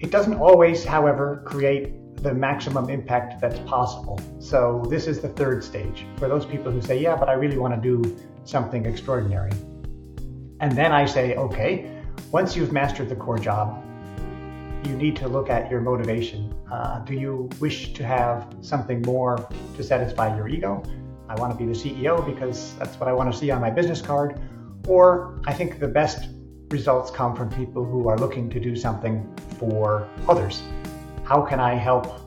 It 0.00 0.10
doesn't 0.10 0.34
always, 0.34 0.84
however, 0.84 1.42
create 1.44 1.92
the 2.22 2.32
maximum 2.34 2.90
impact 2.90 3.40
that's 3.40 3.58
possible. 3.60 4.20
So, 4.38 4.84
this 4.88 5.06
is 5.06 5.20
the 5.20 5.28
third 5.28 5.62
stage 5.62 6.04
for 6.16 6.28
those 6.28 6.44
people 6.44 6.72
who 6.72 6.80
say, 6.80 7.00
Yeah, 7.00 7.16
but 7.16 7.28
I 7.28 7.34
really 7.34 7.58
want 7.58 7.74
to 7.74 7.80
do 7.80 8.16
something 8.44 8.86
extraordinary. 8.86 9.52
And 10.60 10.72
then 10.72 10.92
I 10.92 11.04
say, 11.06 11.36
Okay, 11.36 12.02
once 12.32 12.56
you've 12.56 12.72
mastered 12.72 13.08
the 13.08 13.16
core 13.16 13.38
job, 13.38 13.84
you 14.86 14.96
need 14.96 15.16
to 15.16 15.28
look 15.28 15.50
at 15.50 15.70
your 15.70 15.80
motivation. 15.80 16.54
Uh, 16.70 17.00
do 17.00 17.14
you 17.14 17.48
wish 17.60 17.92
to 17.94 18.04
have 18.04 18.54
something 18.60 19.02
more 19.02 19.48
to 19.76 19.82
satisfy 19.82 20.34
your 20.36 20.48
ego? 20.48 20.82
I 21.28 21.34
want 21.34 21.52
to 21.52 21.58
be 21.58 21.70
the 21.70 21.78
CEO 21.78 22.24
because 22.24 22.74
that's 22.78 22.98
what 22.98 23.08
I 23.08 23.12
want 23.12 23.32
to 23.32 23.38
see 23.38 23.50
on 23.50 23.60
my 23.60 23.70
business 23.70 24.00
card. 24.00 24.40
Or 24.86 25.40
I 25.46 25.52
think 25.52 25.78
the 25.78 25.88
best 25.88 26.28
results 26.70 27.10
come 27.10 27.34
from 27.34 27.50
people 27.50 27.84
who 27.84 28.08
are 28.08 28.18
looking 28.18 28.50
to 28.50 28.60
do 28.60 28.76
something 28.76 29.26
for 29.58 30.08
others. 30.28 30.62
How 31.24 31.42
can 31.42 31.60
I 31.60 31.74
help 31.74 32.20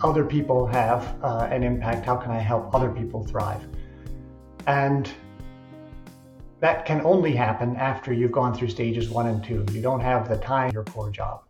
other 0.00 0.24
people 0.24 0.66
have 0.66 1.16
uh, 1.22 1.48
an 1.50 1.62
impact? 1.62 2.06
How 2.06 2.16
can 2.16 2.30
I 2.30 2.38
help 2.38 2.74
other 2.74 2.90
people 2.90 3.24
thrive? 3.24 3.66
And 4.66 5.10
that 6.60 6.84
can 6.84 7.00
only 7.02 7.32
happen 7.32 7.76
after 7.76 8.12
you've 8.12 8.32
gone 8.32 8.54
through 8.54 8.68
stages 8.68 9.08
one 9.08 9.26
and 9.26 9.42
two. 9.42 9.64
You 9.72 9.82
don't 9.82 10.00
have 10.00 10.28
the 10.28 10.36
time 10.36 10.70
your 10.72 10.84
core 10.84 11.10
job. 11.10 11.42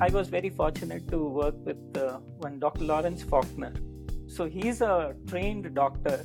I 0.00 0.10
was 0.10 0.28
very 0.28 0.48
fortunate 0.48 1.08
to 1.08 1.18
work 1.28 1.56
with 1.64 1.96
uh, 1.96 2.18
one 2.38 2.60
Dr. 2.60 2.84
Lawrence 2.84 3.22
Faulkner. 3.22 3.74
So 4.28 4.48
he's 4.48 4.80
a 4.80 5.16
trained 5.26 5.74
doctor, 5.74 6.24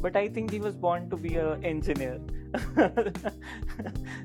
but 0.00 0.16
I 0.16 0.28
think 0.28 0.50
he 0.50 0.58
was 0.58 0.74
born 0.74 1.08
to 1.10 1.16
be 1.16 1.36
an 1.36 1.64
engineer. 1.64 2.20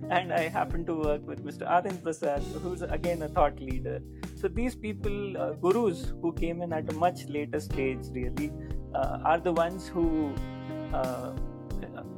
and 0.10 0.32
I 0.32 0.48
happened 0.48 0.88
to 0.88 0.96
work 0.96 1.28
with 1.28 1.44
Mr. 1.46 1.70
Arvind 1.70 2.02
Prasad, 2.04 2.42
who's 2.62 2.82
again 2.82 3.22
a 3.22 3.28
thought 3.28 3.60
leader. 3.60 4.02
So 4.36 4.48
these 4.48 4.76
people, 4.76 5.38
uh, 5.38 5.52
gurus 5.54 6.14
who 6.22 6.34
came 6.34 6.62
in 6.62 6.74
at 6.74 6.90
a 6.90 6.94
much 6.94 7.26
later 7.28 7.60
stage, 7.60 8.00
really, 8.12 8.52
uh, 8.94 9.20
are 9.26 9.40
the 9.40 9.52
ones 9.52 9.88
who 9.88 10.34
uh, 10.94 11.34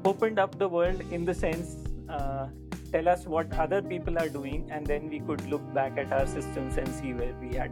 opened 0.03 0.37
up 0.39 0.57
the 0.59 0.67
world 0.67 1.01
in 1.11 1.25
the 1.25 1.33
sense 1.33 1.77
uh, 2.09 2.47
tell 2.95 3.09
us 3.13 3.25
what 3.35 3.53
other 3.65 3.81
people 3.81 4.17
are 4.23 4.29
doing 4.29 4.65
and 4.71 4.87
then 4.87 5.09
we 5.09 5.19
could 5.19 5.45
look 5.53 5.63
back 5.73 5.97
at 5.97 6.11
our 6.17 6.27
systems 6.33 6.77
and 6.77 6.87
see 6.99 7.13
where 7.13 7.35
we 7.41 7.53
had 7.53 7.71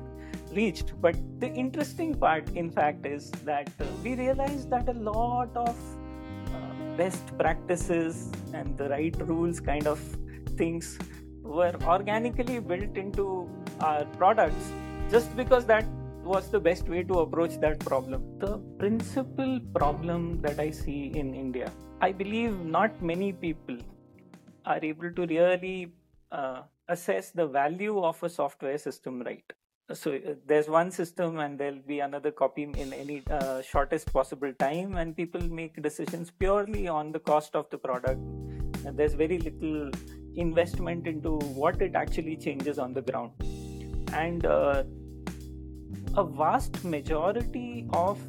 reached 0.59 0.93
but 1.05 1.15
the 1.39 1.49
interesting 1.63 2.13
part 2.23 2.49
in 2.61 2.69
fact 2.69 3.05
is 3.05 3.31
that 3.49 3.69
uh, 3.79 3.85
we 4.03 4.15
realized 4.15 4.69
that 4.69 4.89
a 4.89 4.97
lot 5.11 5.55
of 5.55 5.75
uh, 6.55 6.97
best 6.97 7.37
practices 7.37 8.29
and 8.53 8.77
the 8.77 8.89
right 8.89 9.15
rules 9.31 9.59
kind 9.71 9.87
of 9.87 9.99
things 10.57 10.97
were 11.43 11.73
organically 11.85 12.59
built 12.59 12.97
into 12.97 13.49
our 13.79 14.05
products 14.21 14.71
just 15.09 15.35
because 15.37 15.65
that 15.65 15.85
was 16.23 16.49
the 16.49 16.59
best 16.59 16.87
way 16.87 17.03
to 17.03 17.19
approach 17.19 17.59
that 17.59 17.79
problem. 17.79 18.21
The 18.39 18.57
principal 18.79 19.59
problem 19.75 20.41
that 20.41 20.59
I 20.59 20.71
see 20.71 21.11
in 21.13 21.33
India, 21.33 21.69
I 22.01 22.13
believe 22.13 22.57
not 22.65 23.01
many 23.01 23.33
people 23.33 23.77
are 24.65 24.79
able 24.81 25.11
to 25.11 25.25
really 25.25 25.93
uh, 26.31 26.61
assess 26.87 27.31
the 27.31 27.47
value 27.47 28.03
of 28.03 28.21
a 28.23 28.29
software 28.29 28.77
system 28.77 29.21
right? 29.21 29.53
So 29.91 30.13
uh, 30.13 30.35
there's 30.45 30.69
one 30.69 30.91
system 30.91 31.39
and 31.39 31.59
there'll 31.59 31.85
be 31.85 31.99
another 31.99 32.31
copy 32.31 32.63
in 32.63 32.93
any 32.93 33.21
uh, 33.29 33.61
shortest 33.61 34.11
possible 34.13 34.53
time 34.53 34.95
and 34.95 35.15
people 35.15 35.41
make 35.41 35.81
decisions 35.81 36.31
purely 36.31 36.87
on 36.87 37.11
the 37.11 37.19
cost 37.19 37.55
of 37.55 37.69
the 37.69 37.77
product. 37.77 38.19
And 38.85 38.97
there's 38.97 39.13
very 39.13 39.39
little 39.39 39.91
investment 40.35 41.05
into 41.05 41.37
what 41.61 41.81
it 41.81 41.95
actually 41.95 42.37
changes 42.37 42.79
on 42.79 42.93
the 42.93 43.01
ground. 43.01 43.31
And 44.13 44.45
uh, 44.45 44.83
a 46.15 46.23
vast 46.23 46.83
majority 46.85 47.87
of 47.91 48.19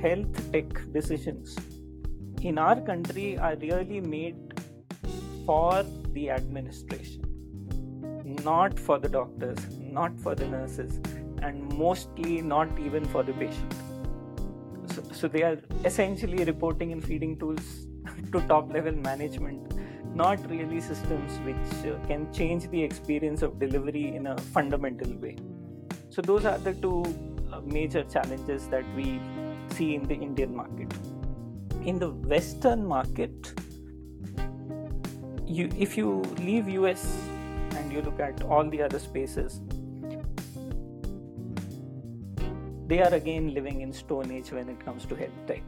health 0.00 0.52
tech 0.52 0.92
decisions 0.92 1.56
in 2.42 2.56
our 2.56 2.80
country 2.80 3.36
are 3.38 3.54
really 3.56 4.00
made 4.00 4.49
for 5.50 5.84
the 6.14 6.30
administration, 6.30 7.22
not 8.44 8.78
for 8.78 9.00
the 9.00 9.08
doctors, 9.08 9.58
not 9.80 10.16
for 10.24 10.32
the 10.32 10.46
nurses, 10.46 11.00
and 11.42 11.76
mostly 11.76 12.40
not 12.40 12.68
even 12.78 13.04
for 13.06 13.24
the 13.24 13.32
patient. 13.32 13.74
So, 14.94 15.02
so 15.12 15.26
they 15.26 15.42
are 15.42 15.58
essentially 15.84 16.44
reporting 16.44 16.92
and 16.92 17.02
feeding 17.02 17.36
tools 17.36 17.88
to 18.32 18.40
top 18.42 18.72
level 18.72 18.92
management, 18.92 19.74
not 20.14 20.38
really 20.48 20.80
systems 20.80 21.32
which 21.48 21.92
uh, 21.92 21.98
can 22.06 22.32
change 22.32 22.70
the 22.70 22.80
experience 22.80 23.42
of 23.42 23.58
delivery 23.58 24.14
in 24.14 24.28
a 24.28 24.38
fundamental 24.38 25.12
way. 25.16 25.36
So, 26.10 26.22
those 26.22 26.44
are 26.44 26.58
the 26.58 26.74
two 26.74 27.02
uh, 27.52 27.60
major 27.62 28.04
challenges 28.04 28.68
that 28.68 28.84
we 28.94 29.20
see 29.70 29.96
in 29.96 30.04
the 30.04 30.14
Indian 30.14 30.54
market. 30.54 30.94
In 31.84 31.98
the 31.98 32.10
Western 32.10 32.86
market, 32.86 33.59
you 35.58 35.68
if 35.78 35.96
you 35.96 36.22
leave 36.38 36.68
us 36.68 37.04
and 37.76 37.92
you 37.92 38.02
look 38.02 38.20
at 38.20 38.42
all 38.44 38.68
the 38.70 38.82
other 38.82 38.98
spaces 38.98 39.60
they 42.90 43.00
are 43.00 43.14
again 43.14 43.54
living 43.54 43.82
in 43.82 43.92
stone 43.92 44.32
age 44.32 44.50
when 44.50 44.68
it 44.68 44.84
comes 44.84 45.06
to 45.06 45.14
health 45.14 45.42
tech. 45.46 45.62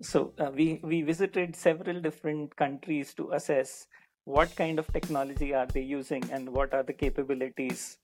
So 0.00 0.32
uh, 0.38 0.50
we 0.54 0.80
we 0.82 1.02
visited 1.02 1.54
several 1.54 2.00
different 2.00 2.56
countries 2.56 3.12
to 3.18 3.32
assess 3.32 3.88
what 4.24 4.54
kind 4.56 4.78
of 4.78 4.90
technology 4.94 5.52
are 5.54 5.66
they 5.66 5.82
using 5.82 6.24
and 6.32 6.48
what 6.48 6.72
are 6.72 6.82
the 6.82 6.94
capabilities 6.94 7.98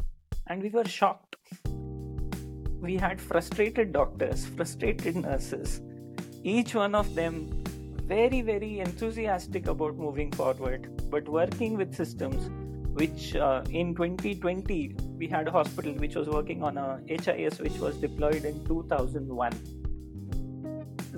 and 0.49 0.63
we 0.63 0.69
were 0.69 0.85
shocked. 0.85 1.37
We 2.83 2.97
had 2.99 3.21
frustrated 3.21 3.93
doctors 3.95 4.45
frustrated 4.45 5.17
nurses. 5.17 5.81
Each 6.43 6.75
one 6.75 6.95
of 6.95 7.15
them 7.15 7.64
very, 8.07 8.43
very 8.43 8.81
enthusiastic 8.81 9.67
about 9.67 9.97
moving 9.97 10.31
forward, 10.33 10.91
but 11.11 11.27
working 11.27 11.77
with 11.77 11.95
systems 11.95 12.51
which 12.93 13.35
uh, 13.35 13.65
in 13.71 13.95
2020 13.95 14.95
we 15.19 15.27
had 15.27 15.49
a 15.49 15.51
hospital 15.51 15.93
which 15.95 16.15
was 16.15 16.29
working 16.29 16.63
on 16.63 16.77
a 16.77 17.01
HIS 17.09 17.59
which 17.59 17.79
was 17.79 17.97
deployed 17.97 18.45
in 18.45 18.65
2001. 18.67 19.53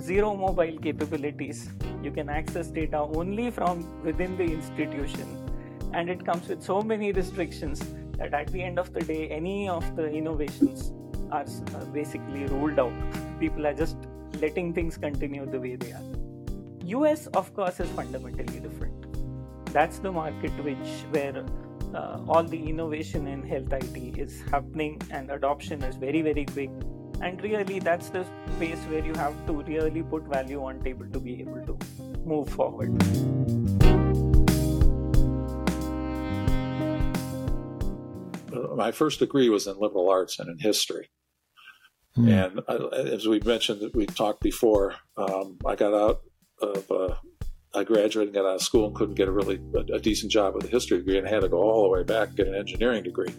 Zero 0.01 0.35
mobile 0.37 0.79
capabilities. 0.79 1.69
You 2.03 2.13
can 2.13 2.29
access 2.29 2.69
data 2.69 2.99
only 2.99 3.51
from 3.51 4.03
within 4.05 4.37
the 4.37 4.45
institution, 4.45 5.27
and 5.93 6.09
it 6.09 6.25
comes 6.25 6.49
with 6.49 6.63
so 6.63 6.83
many 6.83 7.11
restrictions 7.13 7.85
that 8.19 8.33
at 8.33 8.47
the 8.53 8.63
end 8.63 8.79
of 8.79 8.93
the 8.93 9.01
day, 9.01 9.29
any 9.29 9.69
of 9.69 9.97
the 9.97 10.09
innovations 10.09 10.93
are 11.33 11.43
uh, 11.43 11.85
basically 11.87 12.45
ruled 12.45 12.79
out. 12.79 12.93
People 13.41 13.67
are 13.67 13.75
just 13.75 13.97
letting 14.41 14.73
things 14.73 14.97
continue 14.97 15.45
the 15.47 15.59
way 15.59 15.75
they 15.75 15.93
are. 15.93 16.16
US, 16.87 17.27
of 17.29 17.53
course, 17.53 17.81
is 17.81 17.91
fundamentally 17.91 18.61
different. 18.61 18.95
That's 19.73 19.99
the 19.99 20.13
market 20.13 20.53
which 20.63 20.89
where 21.11 21.45
uh, 21.93 22.21
all 22.29 22.45
the 22.45 22.69
innovation 22.69 23.27
in 23.27 23.43
health 23.43 23.73
IT 23.73 24.19
is 24.19 24.41
happening 24.53 25.01
and 25.11 25.31
adoption 25.33 25.83
is 25.83 25.97
very 25.97 26.23
very 26.23 26.45
quick. 26.45 26.71
And 27.21 27.43
really, 27.43 27.81
that's 27.81 28.11
the 28.11 28.25
space 28.57 28.79
where 28.91 29.05
you 29.05 29.15
have 29.15 29.35
to 29.47 29.55
really 29.63 30.03
put 30.03 30.25
value 30.25 30.63
on 30.63 30.81
table 30.81 31.07
to 31.13 31.19
be 31.19 31.41
able 31.41 31.65
to 31.67 31.79
move 32.25 32.49
forward. 32.51 32.93
My 38.77 38.93
first 38.93 39.19
degree 39.19 39.49
was 39.49 39.67
in 39.67 39.77
liberal 39.79 40.09
arts 40.09 40.39
and 40.39 40.49
in 40.51 40.59
history. 40.59 41.09
Mm. 42.17 42.29
And 42.29 42.61
I, 42.69 42.97
as 42.97 43.27
we 43.27 43.41
mentioned, 43.41 43.91
we 43.95 44.07
talked 44.07 44.41
before. 44.41 44.95
Um, 45.17 45.59
I 45.67 45.75
got 45.75 45.95
out 45.95 46.21
of 46.61 46.91
uh, 46.91 47.15
I 47.77 47.85
graduated 47.85 48.35
and 48.35 48.35
got 48.35 48.49
out 48.49 48.55
of 48.57 48.63
school 48.63 48.87
and 48.87 48.95
couldn't 48.95 49.17
get 49.17 49.29
a 49.29 49.33
really 49.33 49.61
a, 49.75 49.97
a, 49.97 49.99
decent 49.99 50.33
job 50.33 50.55
with 50.55 50.65
a 50.65 50.69
history 50.69 50.99
degree 50.99 51.19
and 51.19 51.29
I 51.29 51.31
had 51.31 51.43
to 51.43 51.49
go 51.49 51.59
all 51.59 51.83
the 51.83 51.89
way 51.91 52.03
back 52.03 52.29
and 52.29 52.37
get 52.37 52.49
an 52.49 52.55
engineering 52.55 53.03
degree. 53.03 53.33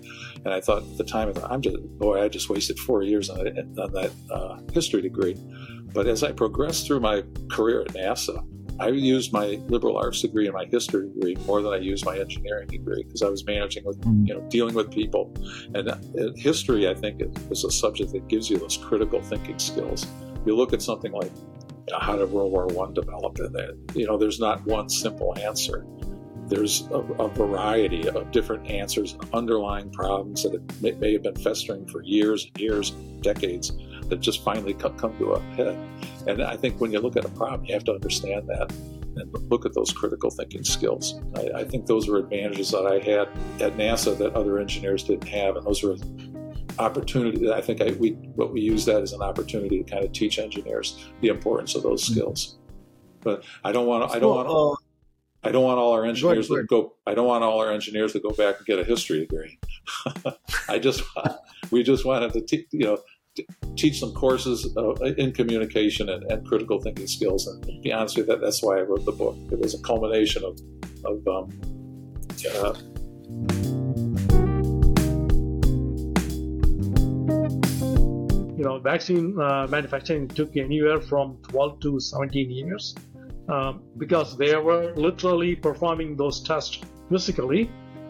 And 0.46 0.54
I 0.54 0.62
thought 0.62 0.84
at 0.84 0.98
the 0.98 1.04
time, 1.04 1.34
I'm 1.44 1.62
just 1.62 1.78
boy, 1.98 2.22
I 2.22 2.28
just 2.28 2.50
wasted 2.50 2.78
four 2.80 3.02
years 3.02 3.30
on, 3.30 3.40
on 3.40 3.92
that 3.94 4.12
uh, 4.30 4.60
history 4.74 5.02
degree. 5.02 5.36
But 5.94 6.06
as 6.06 6.22
I 6.24 6.32
progressed 6.34 6.86
through 6.86 7.00
my 7.00 7.24
career 7.50 7.82
at 7.82 7.88
NASA, 7.88 8.46
I 8.80 8.90
used 8.90 9.34
my 9.34 9.60
liberal 9.70 9.98
arts 9.98 10.22
degree 10.22 10.46
and 10.46 10.54
my 10.54 10.66
history 10.66 11.10
degree 11.10 11.36
more 11.48 11.64
than 11.64 11.74
I 11.74 11.78
used 11.78 12.06
my 12.06 12.20
engineering 12.20 12.68
degree 12.68 13.04
because 13.04 13.24
I 13.24 13.30
was 13.30 13.44
managing 13.44 13.84
with, 13.86 13.98
you 14.24 14.36
know, 14.36 14.42
dealing 14.50 14.76
with 14.76 14.92
people. 14.92 15.34
And 15.74 15.90
uh, 15.90 15.98
history, 16.36 16.88
I 16.88 16.94
think, 16.94 17.24
is 17.50 17.64
a 17.64 17.72
subject 17.72 18.12
that 18.12 18.28
gives 18.28 18.52
you 18.52 18.60
those 18.60 18.78
critical 18.78 19.20
thinking 19.24 19.58
skills. 19.58 20.06
You 20.46 20.56
look 20.56 20.74
at 20.74 20.84
something 20.84 21.12
like 21.12 21.32
how 22.00 22.16
did 22.16 22.32
World 22.32 22.52
War 22.52 22.68
One 22.68 22.94
develop, 22.94 23.40
and 23.40 23.54
that 23.56 23.78
you 23.96 24.06
know, 24.06 24.18
there's 24.18 24.40
not 24.40 24.66
one 24.66 24.90
simple 24.90 25.38
answer. 25.40 25.86
There's 26.48 26.88
a, 26.92 27.00
a 27.00 27.28
variety 27.28 28.08
of 28.08 28.32
different 28.32 28.70
answers 28.70 29.14
and 29.14 29.26
underlying 29.34 29.92
problems 29.92 30.44
that 30.44 30.82
may, 30.82 30.92
may 30.94 31.14
have 31.14 31.24
been 31.24 31.36
festering 31.36 31.86
for 31.88 32.02
years 32.04 32.46
and 32.46 32.58
years, 32.62 32.92
decades 33.22 33.74
that 34.04 34.22
just 34.22 34.44
finally 34.44 34.74
come, 34.74 34.98
come 34.98 35.18
to 35.18 35.34
a 35.34 35.42
head. 35.56 35.78
And 36.26 36.42
I 36.42 36.56
think 36.56 36.80
when 36.80 36.92
you 36.92 37.00
look 37.00 37.18
at 37.18 37.26
a 37.26 37.30
problem, 37.30 37.66
you 37.66 37.74
have 37.74 37.84
to 37.86 37.94
understand 37.94 38.48
that 38.48 38.72
and 39.18 39.50
look 39.50 39.66
at 39.66 39.74
those 39.74 39.92
critical 39.92 40.30
thinking 40.30 40.64
skills. 40.64 41.20
I, 41.36 41.62
I, 41.62 41.64
think 41.64 41.88
those 41.88 42.08
were 42.08 42.20
advantages 42.20 42.72
that 42.72 42.86
I 42.86 43.00
had 43.00 43.28
at 43.62 43.76
NASA 43.78 44.18
that 44.18 44.34
other 44.34 44.60
engineers 44.60 45.04
didn't 45.04 45.28
have, 45.28 45.56
and 45.56 45.66
those 45.66 45.84
were 45.84 45.96
opportunity. 46.80 47.52
I 47.52 47.62
think 47.62 47.82
I, 47.82 47.92
we 47.92 48.12
what 48.36 48.54
we 48.54 48.62
use 48.62 48.86
that 48.86 49.02
as 49.02 49.14
an 49.14 49.22
opportunity 49.22 49.84
to 49.84 49.90
kind 49.90 50.04
of 50.04 50.12
teach 50.12 50.40
engineers 50.40 51.06
the 51.22 51.30
importance 51.30 51.76
of 51.76 51.84
those 51.84 52.04
mm-hmm. 52.04 52.14
skills. 52.14 52.58
But 53.22 53.44
I 53.64 53.72
don't 53.72 53.88
want 53.88 54.12
I 54.12 54.20
don't 54.20 54.36
want 54.36 54.50
uh, 54.50 55.48
I 55.48 55.52
don't 55.52 55.64
want 55.64 55.80
all 55.80 55.94
our 55.94 56.06
engineers 56.06 56.48
to 56.50 56.64
go. 56.64 56.96
I 57.06 57.14
don't 57.14 57.28
want 57.28 57.44
all 57.44 57.60
our 57.60 57.72
engineers 57.72 58.14
to 58.14 58.20
go 58.20 58.32
back 58.32 58.58
and 58.58 58.66
get 58.66 58.80
a 58.80 58.84
history 58.84 59.20
degree. 59.20 59.60
I 60.70 60.80
just 60.80 61.04
we 61.72 61.84
just 61.84 62.06
wanted 62.06 62.34
to 62.34 62.42
teach 62.42 62.68
you 62.72 62.86
know 62.86 62.98
teach 63.76 64.00
some 64.00 64.14
courses 64.14 64.76
uh, 64.78 64.94
in 65.18 65.32
communication 65.32 66.10
and, 66.10 66.24
and, 66.32 66.46
critical 66.48 66.82
thinking 66.82 67.06
skills. 67.06 67.46
And 67.48 67.64
to 67.66 67.80
be 67.82 67.94
honest 67.94 68.18
with 68.18 68.28
you, 68.28 68.34
that, 68.34 68.42
that's 68.42 68.64
why 68.64 68.80
I 68.80 68.82
wrote 68.82 69.06
the 69.06 69.12
book. 69.12 69.38
It 69.52 69.60
was 69.60 69.76
a 69.76 69.82
culmination 69.84 70.44
of, 70.44 70.60
of 71.06 71.28
um, 71.28 71.60
uh, 72.56 72.74
you 77.28 78.64
know, 78.64 78.80
vaccine 78.80 79.40
uh, 79.40 79.68
manufacturing 79.70 80.28
took 80.28 80.58
anywhere 80.58 81.00
from 81.00 81.38
12 81.50 81.80
to 81.82 82.00
17 82.00 82.50
years 82.50 82.96
um, 83.50 83.84
because 83.98 84.38
they 84.38 84.56
were 84.56 84.94
literally 84.96 85.56
performing 85.56 86.16
those 86.16 86.42
tests 86.42 86.82
physically. 87.10 87.70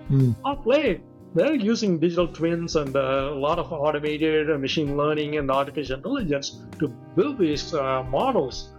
Mm. 0.09 0.35
Late, 0.65 1.01
they're 1.35 1.55
using 1.55 1.99
digital 1.99 2.27
twins 2.27 2.75
and 2.75 2.95
uh, 2.95 3.29
a 3.31 3.35
lot 3.35 3.59
of 3.59 3.71
automated 3.73 4.47
machine 4.59 4.95
learning 4.95 5.37
and 5.37 5.51
artificial 5.51 5.97
intelligence 5.97 6.61
to 6.79 6.87
build 7.15 7.37
these 7.37 7.73
uh, 7.73 8.03
models 8.03 8.73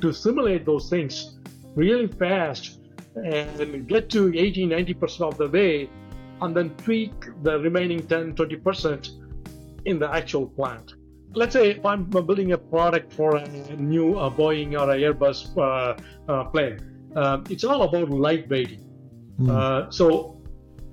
to 0.00 0.12
simulate 0.12 0.66
those 0.66 0.90
things 0.90 1.38
really 1.74 2.06
fast 2.06 2.80
and 3.14 3.88
get 3.88 4.10
to 4.10 4.36
80 4.36 4.66
90% 4.66 5.20
of 5.20 5.38
the 5.38 5.48
way 5.48 5.88
and 6.42 6.54
then 6.54 6.70
tweak 6.76 7.12
the 7.42 7.58
remaining 7.60 8.06
10 8.06 8.34
20% 8.34 9.25
in 9.86 9.98
the 9.98 10.08
actual 10.20 10.46
plant 10.46 10.94
let's 11.34 11.52
say 11.52 11.70
if 11.70 11.84
i'm 11.84 12.04
building 12.04 12.52
a 12.52 12.58
product 12.58 13.12
for 13.12 13.36
a 13.36 13.46
new 13.76 14.18
uh, 14.18 14.30
boeing 14.30 14.78
or 14.80 14.86
a 14.94 14.96
airbus 15.06 15.38
uh, 15.56 15.96
uh, 16.32 16.44
plane 16.44 16.78
uh, 17.16 17.38
it's 17.50 17.64
all 17.64 17.82
about 17.82 18.08
lightweighting 18.08 18.82
mm. 19.40 19.92
so 19.92 20.36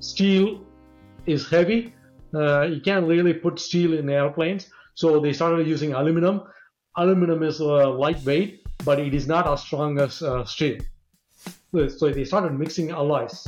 steel 0.04 0.66
is 1.26 1.50
heavy. 1.50 1.94
Uh, 2.34 2.64
you 2.64 2.82
can't 2.82 3.08
really 3.08 3.34
put 3.34 3.60
steel 3.60 3.94
in 3.94 4.10
airplanes, 4.10 4.70
so 4.96 5.20
they 5.20 5.34
started 5.34 5.68
using 5.68 5.94
aluminum. 5.94 6.42
Aluminum 6.98 7.44
is 7.44 7.62
uh, 7.62 7.90
lightweight, 7.92 8.62
but 8.84 9.00
it 9.00 9.14
is 9.14 9.28
not 9.28 9.48
as 9.48 9.62
strong 9.62 10.00
as 10.00 10.22
uh, 10.22 10.44
steel. 10.46 10.78
So 11.74 12.12
they 12.12 12.24
started 12.24 12.54
mixing 12.54 12.92
alloys, 12.92 13.48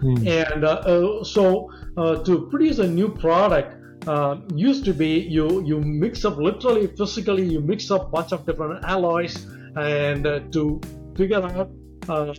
hmm. 0.00 0.26
and 0.26 0.64
uh, 0.64 0.80
uh, 0.92 1.24
so 1.24 1.70
uh, 1.98 2.24
to 2.24 2.48
produce 2.48 2.78
a 2.78 2.86
new 2.86 3.08
product, 3.08 3.76
Uh, 4.06 4.38
used 4.54 4.84
to 4.84 4.92
be 4.94 5.18
you 5.18 5.64
you 5.64 5.80
mix 5.80 6.24
up 6.24 6.36
literally 6.36 6.86
physically 6.86 7.44
you 7.44 7.60
mix 7.60 7.90
up 7.90 8.12
bunch 8.12 8.30
of 8.30 8.46
different 8.46 8.84
alloys 8.84 9.46
and 9.74 10.26
uh, 10.26 10.38
to 10.52 10.80
figure 11.16 11.42
out 11.42 11.70
uh, 12.08 12.32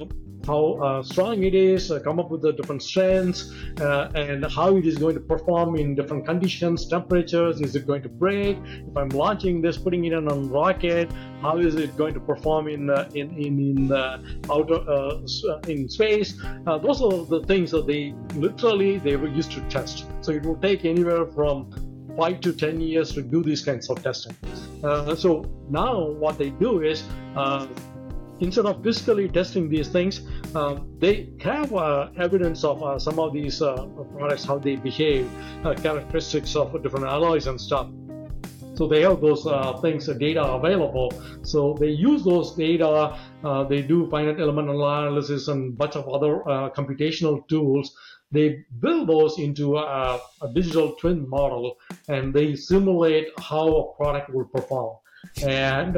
how 0.46 0.74
uh, 0.82 1.04
strong 1.04 1.44
it 1.44 1.54
is, 1.54 1.92
uh, 1.92 2.00
come 2.00 2.20
up 2.20 2.30
with 2.30 2.42
the 2.42 2.54
different 2.54 2.82
strengths, 2.82 3.52
uh, 3.82 4.12
and 4.16 4.46
how 4.46 4.76
it 4.78 4.86
is 4.86 4.98
going 4.98 5.16
to 5.16 5.20
perform 5.20 5.76
in 5.76 5.96
different 5.96 6.26
conditions, 6.26 6.88
temperatures. 6.88 7.62
Is 7.62 7.76
it 7.76 7.86
going 7.86 8.02
to 8.04 8.10
break? 8.10 8.58
If 8.88 8.96
I'm 8.96 9.10
launching 9.10 9.62
this, 9.62 9.78
putting 9.78 10.06
it 10.06 10.14
in 10.14 10.30
a 10.30 10.36
rocket, 10.36 11.12
how 11.42 11.58
is 11.58 11.76
it 11.76 11.96
going 11.98 12.14
to 12.14 12.20
perform 12.20 12.68
in 12.68 12.90
uh, 12.90 13.10
in 13.14 13.30
in, 13.38 13.60
in 13.60 13.92
outer 14.50 14.80
uh, 14.90 15.20
uh, 15.50 15.60
in 15.68 15.90
space? 15.90 16.34
those 16.66 17.02
are 17.02 17.26
the 17.26 17.44
things 17.48 17.72
that 17.72 17.88
they 17.88 18.14
literally 18.36 18.98
they 19.00 19.16
were 19.16 19.30
used 19.30 19.52
to 19.52 19.62
test. 19.70 20.06
So 20.22 20.32
it 20.32 20.44
will 20.44 20.58
take 20.58 20.86
anywhere 20.86 21.26
from 21.26 21.72
five 22.18 22.42
to 22.42 22.54
ten 22.54 22.80
years 22.82 23.14
to 23.14 23.22
do 23.22 23.44
these 23.44 23.64
kinds 23.64 23.90
of 23.90 24.02
testing. 24.02 24.36
so 25.18 25.46
now 25.70 26.08
what 26.24 26.38
they 26.38 26.50
do 26.52 26.82
is 26.82 27.04
instead 28.40 28.66
of 28.66 28.84
physically 28.84 29.28
testing 29.28 29.70
these 29.70 29.88
things, 29.88 30.22
um, 30.56 30.90
they 31.00 31.30
have 31.42 31.74
uh, 31.74 32.10
evidence 32.18 32.64
of 32.64 32.84
uh, 32.84 33.00
some 33.00 33.20
of 33.20 33.34
these 33.34 33.62
uh, 33.62 33.86
products, 34.18 34.44
how 34.44 34.58
they 34.58 34.76
behave, 34.76 35.30
uh, 35.66 35.74
characteristics 35.76 36.56
of 36.56 36.82
different 36.84 37.06
alloys 37.06 37.48
and 37.48 37.60
stuff. 37.60 37.88
So 38.76 38.88
they 38.88 39.02
have 39.02 39.22
those 39.22 39.48
uh, 39.48 39.78
things, 39.82 40.06
data 40.20 40.44
available. 40.44 41.12
So 41.42 41.76
they 41.80 41.90
use 41.90 42.24
those 42.24 42.56
data. 42.56 43.18
they 43.68 43.82
do 43.82 44.08
finite 44.12 44.40
element 44.40 44.70
analysis 44.70 45.48
and 45.48 45.76
bunch 45.76 45.96
of 45.96 46.08
other 46.08 46.44
computational 46.76 47.48
tools. 47.48 47.96
They 48.32 48.66
build 48.80 49.10
those 49.10 49.40
into 49.40 49.78
a, 49.78 50.20
a 50.42 50.54
digital 50.54 50.92
twin 51.00 51.28
model, 51.28 51.78
and 52.08 52.34
they 52.34 52.56
simulate 52.56 53.30
how 53.40 53.68
a 53.68 53.96
product 53.96 54.30
will 54.32 54.46
perform. 54.46 54.98
And 55.44 55.98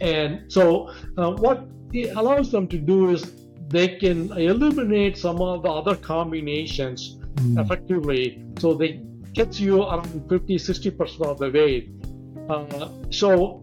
and 0.00 0.50
so, 0.50 0.90
uh, 1.18 1.32
what 1.32 1.68
it 1.92 2.16
allows 2.16 2.50
them 2.50 2.66
to 2.68 2.78
do 2.78 3.10
is 3.10 3.32
they 3.68 3.98
can 3.98 4.32
eliminate 4.32 5.16
some 5.18 5.40
of 5.40 5.62
the 5.62 5.70
other 5.70 5.94
combinations 5.94 7.18
mm. 7.36 7.60
effectively. 7.60 8.42
So 8.58 8.74
they 8.74 9.02
get 9.32 9.60
you 9.60 9.82
around 9.82 10.28
50, 10.28 10.56
60% 10.56 11.22
of 11.22 11.38
the 11.38 11.50
way. 11.50 11.88
Uh, 12.48 12.88
so 13.10 13.62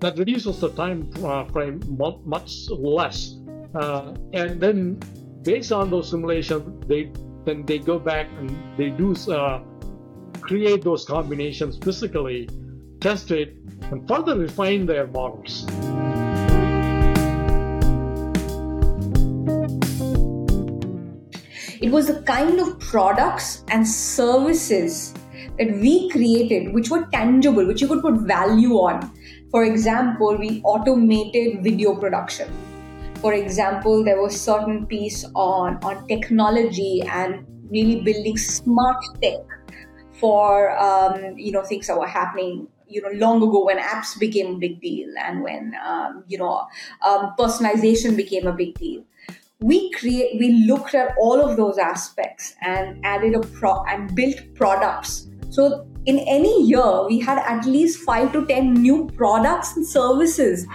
that 0.00 0.18
reduces 0.18 0.60
the 0.60 0.70
time 0.70 1.10
uh, 1.24 1.44
frame 1.46 1.80
much 2.24 2.68
less. 2.70 3.36
Uh, 3.74 4.14
and 4.32 4.60
then 4.60 5.00
based 5.42 5.72
on 5.72 5.90
those 5.90 6.10
simulations, 6.10 6.84
they 6.86 7.12
then 7.44 7.64
they 7.64 7.78
go 7.78 7.98
back 7.98 8.28
and 8.38 8.50
they 8.76 8.90
do 8.90 9.14
uh, 9.32 9.60
create 10.40 10.82
those 10.82 11.04
combinations 11.04 11.78
physically, 11.78 12.48
test 13.00 13.30
it, 13.30 13.56
and 13.90 14.06
further 14.06 14.36
refine 14.36 14.86
their 14.86 15.06
models. 15.06 15.66
It 21.80 21.92
was 21.92 22.08
the 22.08 22.22
kind 22.22 22.60
of 22.60 22.80
products 22.80 23.64
and 23.68 23.86
services 23.86 25.14
that 25.58 25.70
we 25.80 26.10
created 26.10 26.74
which 26.74 26.90
were 26.90 27.06
tangible, 27.12 27.66
which 27.66 27.80
you 27.80 27.88
could 27.88 28.02
put 28.02 28.14
value 28.26 28.74
on. 28.74 29.10
For 29.50 29.64
example, 29.64 30.36
we 30.36 30.60
automated 30.64 31.62
video 31.62 31.94
production. 31.94 32.48
For 33.20 33.32
example, 33.32 34.04
there 34.04 34.20
was 34.20 34.40
certain 34.40 34.86
piece 34.86 35.24
on, 35.34 35.78
on 35.82 36.06
technology 36.08 37.02
and 37.02 37.46
really 37.70 38.00
building 38.00 38.36
smart 38.36 39.02
tech 39.22 39.40
for 40.14 40.76
um, 40.78 41.38
you 41.38 41.52
know 41.52 41.62
things 41.62 41.86
that 41.86 41.98
were 41.98 42.06
happening 42.06 42.66
you 42.88 43.02
know 43.02 43.10
long 43.14 43.42
ago 43.42 43.64
when 43.64 43.78
apps 43.78 44.18
became 44.18 44.54
a 44.54 44.58
big 44.58 44.80
deal 44.80 45.08
and 45.24 45.42
when 45.42 45.74
um, 45.84 46.24
you 46.28 46.38
know 46.38 46.66
um, 47.06 47.34
personalization 47.38 48.16
became 48.16 48.46
a 48.46 48.52
big 48.52 48.74
deal. 48.78 49.04
We 49.60 49.90
create 49.92 50.38
we 50.38 50.52
looked 50.66 50.94
at 50.94 51.14
all 51.18 51.40
of 51.40 51.56
those 51.56 51.78
aspects 51.78 52.54
and 52.60 53.04
added 53.04 53.34
a 53.34 53.40
pro 53.40 53.82
and 53.84 54.14
built 54.14 54.36
products. 54.54 55.28
So 55.50 55.86
in 56.06 56.18
any 56.20 56.64
year 56.64 57.06
we 57.06 57.18
had 57.18 57.38
at 57.38 57.66
least 57.66 58.00
5 58.00 58.32
to 58.32 58.46
10 58.46 58.74
new 58.74 59.10
products 59.16 59.76
and 59.76 59.86
services 59.86 60.66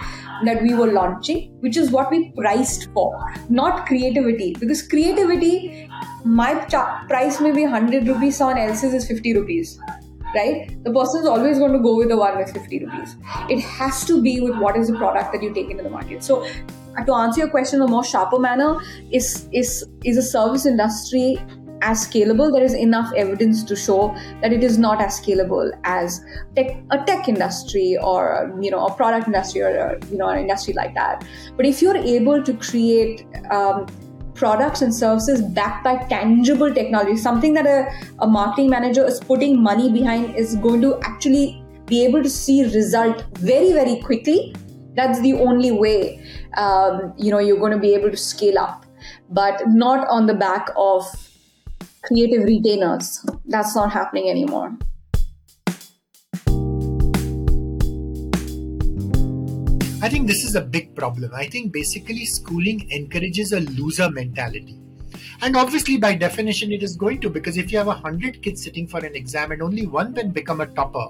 that 0.44 0.62
we 0.62 0.74
were 0.74 0.92
launching 0.92 1.56
which 1.60 1.76
is 1.76 1.90
what 1.90 2.10
we 2.10 2.30
priced 2.32 2.90
for 2.92 3.08
not 3.48 3.86
creativity. 3.86 4.54
Because 4.60 4.86
creativity 4.86 5.88
my 6.24 6.54
price 7.08 7.40
may 7.40 7.52
be 7.52 7.62
100 7.62 8.06
rupees 8.06 8.36
someone 8.36 8.58
else's 8.58 8.94
is 8.94 9.06
50 9.06 9.34
rupees 9.34 9.78
right? 10.34 10.84
The 10.84 10.92
person 10.92 11.22
is 11.22 11.26
always 11.26 11.58
going 11.58 11.72
to 11.72 11.78
go 11.78 11.96
with 11.96 12.08
the 12.08 12.16
one 12.16 12.36
with 12.36 12.52
50 12.52 12.84
rupees. 12.84 13.16
It 13.48 13.60
has 13.60 14.04
to 14.06 14.20
be 14.20 14.40
with 14.40 14.56
what 14.58 14.76
is 14.76 14.88
the 14.88 14.96
product 14.96 15.32
that 15.32 15.42
you 15.42 15.52
take 15.52 15.70
into 15.70 15.82
the 15.82 15.90
market. 15.90 16.22
So 16.22 16.46
to 17.06 17.14
answer 17.14 17.40
your 17.40 17.50
question 17.50 17.80
in 17.80 17.88
a 17.88 17.90
more 17.90 18.04
sharper 18.04 18.38
manner, 18.38 18.80
is 19.10 19.48
is 19.52 19.84
is 20.04 20.16
a 20.16 20.22
service 20.22 20.66
industry 20.66 21.38
as 21.82 22.06
scalable? 22.06 22.52
There 22.52 22.62
is 22.64 22.74
enough 22.74 23.12
evidence 23.16 23.62
to 23.64 23.76
show 23.76 24.14
that 24.40 24.52
it 24.52 24.62
is 24.62 24.78
not 24.78 25.00
as 25.00 25.20
scalable 25.20 25.72
as 25.84 26.24
tech, 26.56 26.76
a 26.90 27.04
tech 27.04 27.28
industry 27.28 27.96
or 28.00 28.56
you 28.60 28.70
know 28.70 28.86
a 28.86 28.94
product 28.94 29.26
industry 29.26 29.62
or 29.62 29.98
you 30.10 30.18
know 30.18 30.28
an 30.28 30.38
industry 30.38 30.74
like 30.74 30.94
that. 30.94 31.24
But 31.56 31.66
if 31.66 31.82
you're 31.82 31.96
able 31.96 32.42
to 32.42 32.54
create 32.54 33.26
um, 33.50 33.86
products 34.34 34.82
and 34.82 34.94
services 34.94 35.42
backed 35.42 35.84
by 35.84 35.96
tangible 36.08 36.72
technology, 36.72 37.16
something 37.16 37.54
that 37.54 37.66
a, 37.66 37.88
a 38.20 38.26
marketing 38.26 38.70
manager 38.70 39.06
is 39.06 39.20
putting 39.20 39.62
money 39.62 39.90
behind 39.92 40.34
is 40.36 40.56
going 40.56 40.80
to 40.82 41.00
actually 41.02 41.62
be 41.86 42.04
able 42.04 42.22
to 42.22 42.30
see 42.30 42.64
result 42.64 43.24
very 43.38 43.72
very 43.72 44.00
quickly. 44.00 44.54
That's 44.94 45.20
the 45.20 45.34
only 45.34 45.70
way 45.72 46.24
um, 46.56 47.12
you 47.16 47.30
know 47.30 47.38
you're 47.38 47.58
going 47.58 47.72
to 47.72 47.78
be 47.78 47.94
able 47.94 48.10
to 48.10 48.16
scale 48.16 48.58
up. 48.58 48.86
But 49.28 49.62
not 49.66 50.06
on 50.08 50.26
the 50.26 50.34
back 50.34 50.68
of 50.76 51.04
creative 52.02 52.44
retainers. 52.44 53.24
That's 53.46 53.74
not 53.76 53.92
happening 53.92 54.30
anymore 54.30 54.76
I 60.04 60.10
think 60.10 60.26
this 60.26 60.44
is 60.44 60.54
a 60.54 60.60
big 60.60 60.94
problem. 60.94 61.30
I 61.34 61.46
think 61.46 61.72
basically 61.72 62.26
schooling 62.26 62.90
encourages 62.90 63.52
a 63.52 63.60
loser 63.60 64.10
mentality. 64.10 64.78
And 65.40 65.56
obviously, 65.56 65.96
by 65.96 66.14
definition, 66.14 66.72
it 66.72 66.82
is 66.82 66.94
going 66.94 67.22
to 67.22 67.30
because 67.30 67.56
if 67.56 67.72
you 67.72 67.78
have 67.78 67.88
a 67.88 67.94
hundred 67.94 68.42
kids 68.42 68.62
sitting 68.62 68.86
for 68.86 68.98
an 68.98 69.16
exam 69.16 69.52
and 69.52 69.62
only 69.62 69.86
one 69.86 70.12
can 70.12 70.30
become 70.30 70.60
a 70.60 70.66
topper, 70.66 71.06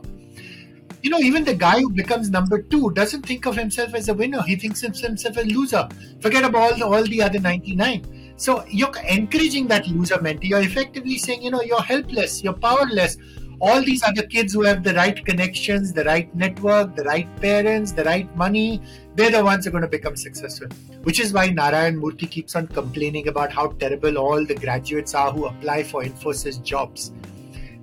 you 1.03 1.11
know, 1.11 1.19
even 1.19 1.43
the 1.43 1.55
guy 1.55 1.81
who 1.81 1.91
becomes 1.91 2.31
number 2.31 2.63
two 2.63 2.93
doesn't 2.93 3.27
think 3.27 3.47
of 3.47 3.57
himself 3.57 3.97
as 3.97 4.09
a 4.09 4.15
winner. 4.15 4.43
He 4.43 4.55
thinks 4.55 4.85
of 4.85 4.97
himself 4.97 5.39
as 5.39 5.45
a 5.45 5.49
loser. 5.49 5.89
Forget 6.21 6.45
about 6.45 6.63
all 6.63 6.79
the, 6.79 6.87
all 6.87 7.03
the 7.03 7.21
other 7.21 7.41
99. 7.41 8.35
So 8.37 8.65
you're 8.69 8.97
encouraging 9.09 9.67
that 9.69 9.89
loser 9.89 10.23
mentality. 10.23 10.47
You're 10.47 10.63
effectively 10.63 11.19
saying, 11.19 11.43
you 11.43 11.51
know, 11.51 11.63
you're 11.63 11.83
helpless, 11.83 12.45
you're 12.45 12.53
powerless. 12.53 13.17
All 13.61 13.83
these 13.83 14.03
other 14.03 14.23
kids 14.23 14.53
who 14.53 14.63
have 14.63 14.83
the 14.83 14.95
right 14.95 15.25
connections, 15.25 15.93
the 15.93 16.05
right 16.05 16.35
network, 16.35 16.97
the 16.97 17.05
right 17.05 17.29
parents, 17.41 17.93
the 17.93 18.05
right 18.05 18.35
money, 18.37 18.83
they're 19.15 19.31
the 19.31 19.45
ones 19.45 19.65
who 19.65 19.69
are 19.69 19.73
going 19.73 19.83
to 19.83 19.89
become 19.89 20.17
successful. 20.17 20.69
Which 21.05 21.21
is 21.21 21.33
why 21.33 21.49
Narayan 21.51 22.01
Murthy 22.01 22.31
keeps 22.31 22.57
on 22.57 22.67
complaining 22.67 23.29
about 23.29 23.53
how 23.53 23.69
terrible 23.69 24.19
all 24.19 24.45
the 24.45 24.55
graduates 24.55 25.15
are 25.15 25.31
who 25.31 25.47
apply 25.47 25.85
for 25.85 26.03
Infosys 26.03 26.63
jobs. 26.63 27.13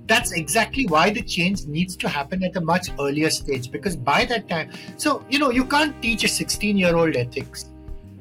That's 0.08 0.34
exactly 0.34 0.88
why 0.88 1.10
the 1.12 1.22
change 1.22 1.66
needs 1.68 1.96
to 1.98 2.10
happen 2.10 2.44
at 2.44 2.58
a 2.58 2.62
much 2.62 2.90
earlier 3.00 3.30
stage 3.30 3.72
because 3.72 3.96
by 3.96 4.26
that 4.26 4.50
time 4.50 4.72
so 4.98 5.24
you 5.30 5.40
know 5.40 5.52
you 5.52 5.64
can't 5.64 6.02
teach 6.02 6.26
a 6.26 6.28
16 6.28 6.76
year 6.76 6.98
old 6.98 7.16
ethics 7.16 7.70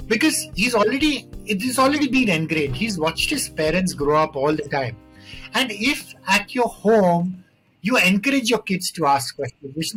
because 0.06 0.48
he's 0.54 0.74
already 0.74 1.28
it 1.46 1.64
is 1.64 1.80
already 1.80 2.06
been 2.06 2.28
ingrained. 2.28 2.76
He's 2.76 2.96
watched 2.96 3.30
his 3.30 3.48
parents 3.48 3.92
grow 3.92 4.18
up 4.18 4.36
all 4.36 4.54
the 4.54 4.68
time 4.68 4.96
and 5.54 5.70
if 5.70 6.14
at 6.28 6.54
your 6.54 6.68
home 6.68 7.44
you 7.82 7.96
encourage 7.98 8.50
your 8.50 8.62
kids 8.62 8.90
to 8.90 9.06
ask 9.06 9.36
questions 9.36 9.74
which 9.74 9.92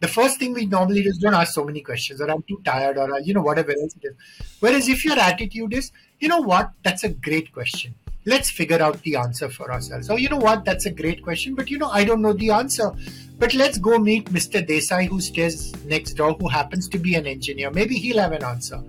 the 0.00 0.08
first 0.08 0.38
thing 0.38 0.52
we 0.52 0.66
normally 0.66 1.02
do 1.02 1.08
is 1.08 1.18
don't 1.18 1.34
ask 1.34 1.54
so 1.54 1.64
many 1.64 1.80
questions 1.80 2.20
or 2.20 2.30
i'm 2.30 2.42
too 2.42 2.60
tired 2.64 2.98
or 2.98 3.20
you 3.20 3.34
know 3.34 3.42
whatever 3.42 3.72
else 3.72 3.94
it 4.02 4.08
is 4.08 4.56
whereas 4.60 4.88
if 4.88 5.04
your 5.04 5.18
attitude 5.18 5.72
is 5.72 5.92
you 6.20 6.28
know 6.28 6.40
what 6.40 6.70
that's 6.82 7.04
a 7.04 7.08
great 7.08 7.52
question 7.52 7.94
let's 8.26 8.50
figure 8.50 8.82
out 8.82 9.00
the 9.02 9.16
answer 9.16 9.48
for 9.48 9.70
ourselves. 9.70 10.10
Oh, 10.10 10.16
you 10.16 10.28
know 10.28 10.38
what? 10.38 10.64
That's 10.64 10.86
a 10.86 10.90
great 10.90 11.22
question, 11.22 11.54
but 11.54 11.70
you 11.70 11.78
know, 11.78 11.88
I 11.90 12.04
don't 12.04 12.22
know 12.22 12.32
the 12.32 12.50
answer. 12.50 12.90
But 13.38 13.54
let's 13.54 13.78
go 13.78 13.98
meet 13.98 14.26
Mr. 14.26 14.66
Desai 14.66 15.08
who 15.08 15.20
stays 15.20 15.74
next 15.84 16.14
door, 16.14 16.34
who 16.34 16.48
happens 16.48 16.88
to 16.88 16.98
be 16.98 17.16
an 17.16 17.26
engineer. 17.26 17.70
Maybe 17.70 17.96
he'll 17.96 18.20
have 18.20 18.32
an 18.32 18.44
answer. 18.44 18.82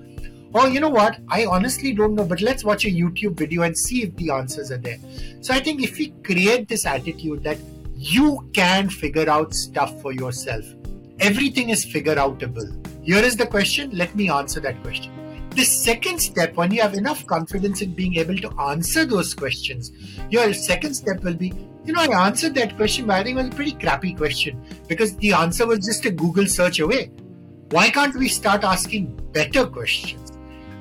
Or 0.56 0.70
you 0.70 0.80
know 0.80 0.90
what? 0.90 1.20
I 1.28 1.46
honestly 1.46 1.92
don't 1.92 2.16
know, 2.16 2.24
but 2.24 2.40
let's 2.40 2.64
watch 2.64 2.86
a 2.86 2.88
YouTube 2.90 3.38
video 3.38 3.64
and 3.64 3.78
see 3.78 4.04
if 4.04 4.16
the 4.16 4.30
answers 4.30 4.72
are 4.72 4.78
there. 4.78 4.98
So 5.42 5.54
I 5.54 5.60
think 5.60 5.84
if 5.84 5.98
we 5.98 6.12
create 6.24 6.70
this 6.70 6.86
attitude 6.86 7.44
that 7.44 7.58
you 7.94 8.50
can 8.54 8.88
figure 8.88 9.30
out 9.30 9.54
stuff 9.54 10.02
for 10.02 10.14
yourself, 10.14 10.64
everything 11.20 11.72
is 11.72 11.84
figure 11.84 12.16
outable. 12.16 12.72
Here 13.04 13.22
is 13.22 13.36
the 13.36 13.46
question. 13.46 13.90
Let 13.92 14.16
me 14.16 14.30
answer 14.30 14.62
that 14.62 14.82
question. 14.82 15.12
The 15.50 15.66
second 15.66 16.20
step, 16.20 16.56
when 16.56 16.72
you 16.72 16.82
have 16.82 16.94
enough 16.94 17.28
confidence 17.28 17.82
in 17.82 17.94
being 17.94 18.16
able 18.16 18.38
to 18.38 18.50
answer 18.62 19.04
those 19.04 19.34
questions, 19.34 19.92
your 20.30 20.54
second 20.54 20.94
step 20.94 21.22
will 21.22 21.34
be, 21.34 21.52
you 21.84 21.92
know, 21.92 22.02
I 22.02 22.28
answered 22.28 22.56
that 22.56 22.78
question, 22.78 23.08
but 23.08 23.16
I 23.18 23.24
think 23.24 23.38
it 23.38 23.44
was 23.44 23.52
a 23.52 23.56
pretty 23.58 23.74
crappy 23.74 24.14
question 24.14 24.64
because 24.88 25.18
the 25.18 25.34
answer 25.34 25.68
was 25.68 25.80
just 25.80 26.06
a 26.06 26.12
Google 26.12 26.48
search 26.48 26.80
away. 26.80 27.12
Why 27.72 27.90
can't 27.90 28.16
we 28.16 28.30
start 28.30 28.64
asking 28.64 29.20
better 29.34 29.68
questions? 29.68 30.25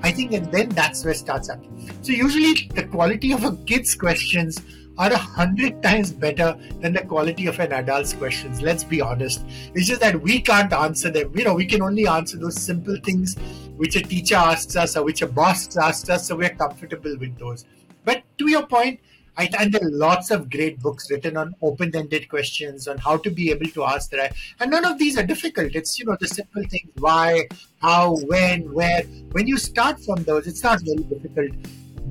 I 0.05 0.13
think, 0.13 0.33
and 0.33 0.53
then 0.53 0.69
that's 0.69 1.03
where 1.03 1.15
starts 1.15 1.49
up. 1.49 1.65
So 2.03 2.13
usually 2.13 2.69
the 2.75 2.85
quality 2.85 3.33
of 3.33 3.43
a 3.45 3.57
kid's 3.65 3.95
questions 3.95 4.61
are 4.99 5.11
a 5.11 5.17
hundred 5.17 5.83
times 5.83 6.13
better 6.13 6.59
than 6.81 6.93
the 6.93 7.01
quality 7.01 7.47
of 7.47 7.59
an 7.59 7.73
adult's 7.73 8.13
questions. 8.13 8.61
Let's 8.61 8.85
be 8.85 9.01
honest. 9.01 9.41
It's 9.75 9.89
just 9.89 10.03
that 10.03 10.21
we 10.21 10.43
can't 10.43 10.75
answer 10.75 11.11
them. 11.11 11.33
You 11.35 11.45
know, 11.45 11.55
we 11.55 11.65
can 11.65 11.81
only 11.81 12.07
answer 12.07 12.37
those 12.37 12.61
simple 12.61 12.99
things 13.03 13.37
which 13.79 13.97
a 13.97 14.03
teacher 14.03 14.37
asks 14.37 14.77
us 14.77 14.95
or 14.95 15.05
which 15.05 15.23
a 15.23 15.27
boss 15.27 15.75
asks 15.75 16.11
us, 16.11 16.29
so 16.29 16.37
we're 16.37 16.51
comfortable 16.51 17.17
with 17.19 17.39
those. 17.39 17.65
But 18.05 18.25
to 18.37 18.51
your 18.51 18.67
point, 18.67 19.01
I, 19.37 19.51
and 19.59 19.73
there 19.73 19.83
are 19.83 19.91
lots 19.91 20.31
of 20.31 20.49
great 20.49 20.81
books 20.81 21.11
written 21.11 21.37
on 21.37 21.55
open-ended 21.61 22.29
questions 22.29 22.87
on 22.87 22.99
how 22.99 23.17
to 23.19 23.31
be 23.31 23.51
able 23.51 23.67
to 23.67 23.85
ask 23.85 24.11
that. 24.11 24.35
And 24.61 24.71
none 24.71 24.85
of 24.85 24.99
these 24.99 25.19
are 25.19 25.25
difficult. 25.25 25.75
It's 25.75 25.99
you 25.99 26.05
know 26.05 26.17
the 26.21 26.29
simple 26.29 26.63
things: 26.71 26.91
why, 26.99 27.49
how, 27.81 28.17
when, 28.27 28.73
where. 28.73 29.03
When 29.33 29.47
you 29.47 29.57
start 29.57 30.01
from 30.01 30.23
those, 30.25 30.47
it's 30.47 30.63
not 30.63 30.81
very 30.83 31.03
difficult. 31.03 31.51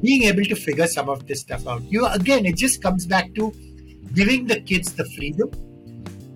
Being 0.02 0.24
able 0.24 0.44
to 0.44 0.56
figure 0.56 0.88
some 0.88 1.10
of 1.10 1.28
this 1.28 1.42
stuff 1.42 1.66
out. 1.66 1.82
You 1.84 2.06
again, 2.08 2.46
it 2.46 2.58
just 2.58 2.82
comes 2.82 3.06
back 3.06 3.34
to 3.36 3.54
giving 4.14 4.46
the 4.48 4.60
kids 4.60 4.94
the 4.94 5.06
freedom, 5.16 5.50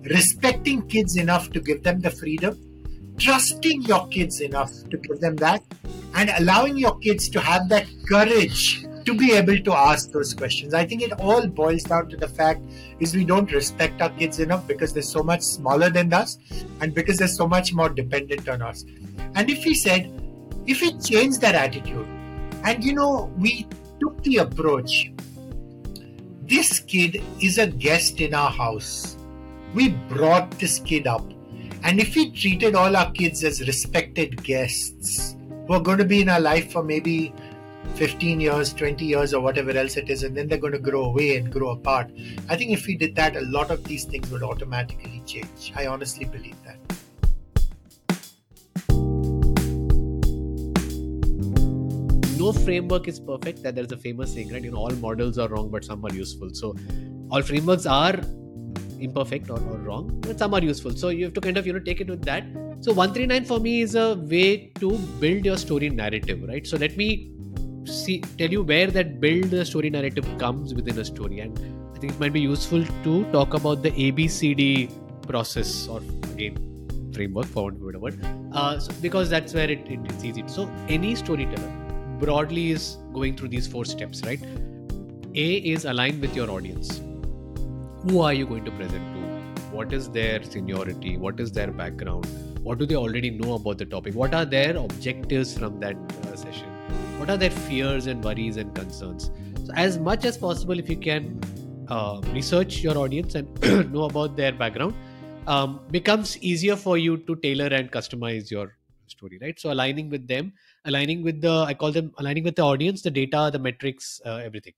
respecting 0.04 0.88
kids 0.88 1.16
enough 1.16 1.50
to 1.50 1.60
give 1.60 1.82
them 1.82 2.00
the 2.00 2.10
freedom, 2.10 2.58
trusting 3.18 3.82
your 3.82 4.06
kids 4.08 4.40
enough 4.40 4.72
to 4.90 4.96
give 4.96 5.20
them 5.20 5.36
that 5.36 5.62
and 6.14 6.30
allowing 6.38 6.76
your 6.76 6.98
kids 7.00 7.28
to 7.28 7.40
have 7.40 7.68
that 7.68 7.86
courage 8.08 8.84
to 9.08 9.14
be 9.14 9.32
able 9.32 9.58
to 9.58 9.72
ask 9.72 10.12
those 10.12 10.34
questions. 10.34 10.74
I 10.74 10.84
think 10.84 11.00
it 11.00 11.12
all 11.18 11.46
boils 11.46 11.82
down 11.84 12.10
to 12.10 12.16
the 12.18 12.28
fact 12.28 12.60
is 13.00 13.14
we 13.16 13.24
don't 13.24 13.50
respect 13.50 14.02
our 14.02 14.10
kids 14.10 14.38
enough 14.38 14.68
because 14.68 14.92
they're 14.92 15.02
so 15.02 15.22
much 15.22 15.40
smaller 15.40 15.88
than 15.88 16.12
us 16.12 16.36
and 16.82 16.94
because 16.94 17.16
they're 17.16 17.26
so 17.26 17.48
much 17.48 17.72
more 17.72 17.88
dependent 17.88 18.46
on 18.50 18.60
us. 18.60 18.84
And 19.34 19.48
if 19.48 19.64
we 19.64 19.74
said, 19.74 20.12
if 20.66 20.82
we 20.82 20.92
change 20.98 21.38
that 21.38 21.54
attitude 21.54 22.06
and 22.64 22.84
you 22.84 22.92
know, 22.92 23.32
we 23.38 23.66
took 23.98 24.22
the 24.24 24.36
approach, 24.38 25.10
this 26.42 26.80
kid 26.80 27.22
is 27.40 27.56
a 27.56 27.66
guest 27.66 28.20
in 28.20 28.34
our 28.34 28.50
house. 28.50 29.16
We 29.74 29.88
brought 30.10 30.50
this 30.58 30.80
kid 30.80 31.06
up 31.06 31.24
and 31.82 31.98
if 31.98 32.14
we 32.14 32.30
treated 32.30 32.74
all 32.74 32.94
our 32.94 33.10
kids 33.12 33.42
as 33.42 33.66
respected 33.66 34.42
guests 34.42 35.34
who 35.66 35.72
are 35.72 35.80
going 35.80 35.98
to 35.98 36.04
be 36.04 36.20
in 36.20 36.28
our 36.28 36.40
life 36.40 36.72
for 36.72 36.82
maybe 36.82 37.32
15 37.96 38.40
years, 38.40 38.72
20 38.72 39.04
years, 39.04 39.34
or 39.34 39.40
whatever 39.40 39.70
else 39.70 39.96
it 39.96 40.08
is, 40.10 40.22
and 40.22 40.36
then 40.36 40.48
they're 40.48 40.58
going 40.58 40.72
to 40.72 40.78
grow 40.78 41.04
away 41.04 41.36
and 41.36 41.52
grow 41.52 41.70
apart, 41.70 42.10
I 42.48 42.56
think 42.56 42.70
if 42.72 42.86
we 42.86 42.96
did 42.96 43.16
that, 43.16 43.36
a 43.36 43.42
lot 43.42 43.70
of 43.70 43.84
these 43.84 44.04
things 44.04 44.30
would 44.30 44.42
automatically 44.42 45.22
change. 45.26 45.72
I 45.74 45.86
honestly 45.86 46.24
believe 46.24 46.56
that. 46.64 46.78
no 52.38 52.52
framework 52.52 53.08
is 53.08 53.18
perfect 53.18 53.62
that 53.62 53.74
there's 53.74 53.92
a 53.92 53.96
famous 53.96 54.32
saying 54.32 54.52
right? 54.52 54.62
You 54.62 54.70
know 54.70 54.78
all 54.78 54.96
models 55.04 55.38
are 55.38 55.48
wrong 55.48 55.70
but 55.70 55.84
some 55.84 56.04
are 56.04 56.12
useful. 56.14 56.50
So 56.52 56.74
all 57.30 57.42
frameworks 57.42 57.86
are 57.86 58.14
imperfect 59.00 59.50
or, 59.50 59.58
or 59.58 59.78
wrong 59.88 60.20
but 60.20 60.38
some 60.38 60.54
are 60.54 60.62
useful. 60.62 60.92
So 60.92 61.08
you 61.08 61.24
have 61.24 61.34
to 61.34 61.40
kind 61.40 61.56
of 61.56 61.66
you 61.66 61.72
know 61.72 61.80
take 61.80 62.00
it 62.00 62.08
with 62.08 62.22
that. 62.24 62.44
So 62.80 62.92
139 62.92 63.44
for 63.44 63.58
me 63.58 63.80
is 63.80 63.96
a 63.96 64.14
way 64.14 64.70
to 64.80 64.92
build 65.24 65.44
your 65.44 65.56
story 65.56 65.90
narrative 65.90 66.44
right? 66.46 66.66
So 66.66 66.76
let 66.76 66.96
me 66.96 67.32
see 67.88 68.20
tell 68.38 68.50
you 68.50 68.62
where 68.62 68.86
that 68.86 69.20
build 69.20 69.44
the 69.44 69.64
story 69.64 69.90
narrative 69.90 70.26
comes 70.38 70.74
within 70.74 70.98
a 70.98 71.04
story. 71.04 71.40
And 71.40 71.58
i 71.94 71.98
think 71.98 72.12
it 72.12 72.20
might 72.20 72.32
be 72.32 72.40
useful 72.40 72.84
to 73.04 73.24
talk 73.32 73.54
about 73.54 73.82
the 73.82 73.90
abcd 73.90 74.90
process 75.26 75.88
or 75.88 76.00
again 76.32 76.64
framework 77.12 77.46
for 77.46 77.70
whatever 77.72 77.98
word. 77.98 78.20
Uh, 78.52 78.78
so 78.78 78.92
because 79.02 79.28
that's 79.28 79.54
where 79.54 79.70
it, 79.70 79.80
it, 79.88 79.98
it's 80.04 80.24
easy. 80.24 80.44
So 80.46 80.70
any 80.88 81.14
storyteller 81.16 81.72
broadly 82.20 82.70
is 82.70 82.98
going 83.12 83.36
through 83.36 83.48
these 83.48 83.66
four 83.66 83.84
steps 83.84 84.22
right? 84.24 84.40
A 85.34 85.56
is 85.56 85.84
aligned 85.84 86.20
with 86.20 86.36
your 86.36 86.50
audience. 86.50 87.00
Who 88.08 88.20
are 88.20 88.32
you 88.32 88.46
going 88.46 88.64
to 88.64 88.70
present 88.70 89.14
to? 89.14 89.76
What 89.76 89.92
is 89.92 90.08
their 90.08 90.42
seniority? 90.42 91.16
What 91.16 91.40
is 91.40 91.52
their 91.52 91.70
background? 91.70 92.26
What 92.62 92.78
do 92.78 92.86
they 92.86 92.96
already 92.96 93.30
know 93.30 93.54
about 93.54 93.78
the 93.78 93.86
topic? 93.86 94.14
What 94.14 94.34
are 94.34 94.44
their 94.44 94.76
objectives 94.76 95.56
from 95.56 95.80
that 95.80 95.96
uh, 95.96 96.36
session 96.36 96.77
what 97.18 97.30
are 97.30 97.36
their 97.36 97.50
fears 97.50 98.06
and 98.06 98.24
worries 98.24 98.56
and 98.56 98.74
concerns? 98.74 99.30
So 99.66 99.72
as 99.74 99.98
much 99.98 100.24
as 100.24 100.38
possible 100.38 100.78
if 100.78 100.88
you 100.88 100.96
can 100.96 101.40
uh, 101.88 102.20
research 102.32 102.78
your 102.78 102.96
audience 102.96 103.34
and 103.34 103.48
know 103.92 104.04
about 104.04 104.36
their 104.36 104.52
background 104.52 104.94
um, 105.46 105.80
becomes 105.90 106.38
easier 106.38 106.76
for 106.76 106.96
you 106.96 107.16
to 107.16 107.34
tailor 107.36 107.66
and 107.66 107.90
customize 107.90 108.50
your 108.50 108.76
story 109.08 109.38
right? 109.42 109.58
So 109.58 109.72
aligning 109.72 110.10
with 110.10 110.28
them 110.28 110.52
aligning 110.84 111.22
with 111.22 111.40
the 111.40 111.64
i 111.66 111.74
call 111.74 111.90
them 111.90 112.12
aligning 112.18 112.44
with 112.44 112.56
the 112.56 112.62
audience 112.62 113.02
the 113.02 113.10
data 113.10 113.50
the 113.52 113.58
metrics 113.58 114.20
uh, 114.24 114.36
everything. 114.36 114.74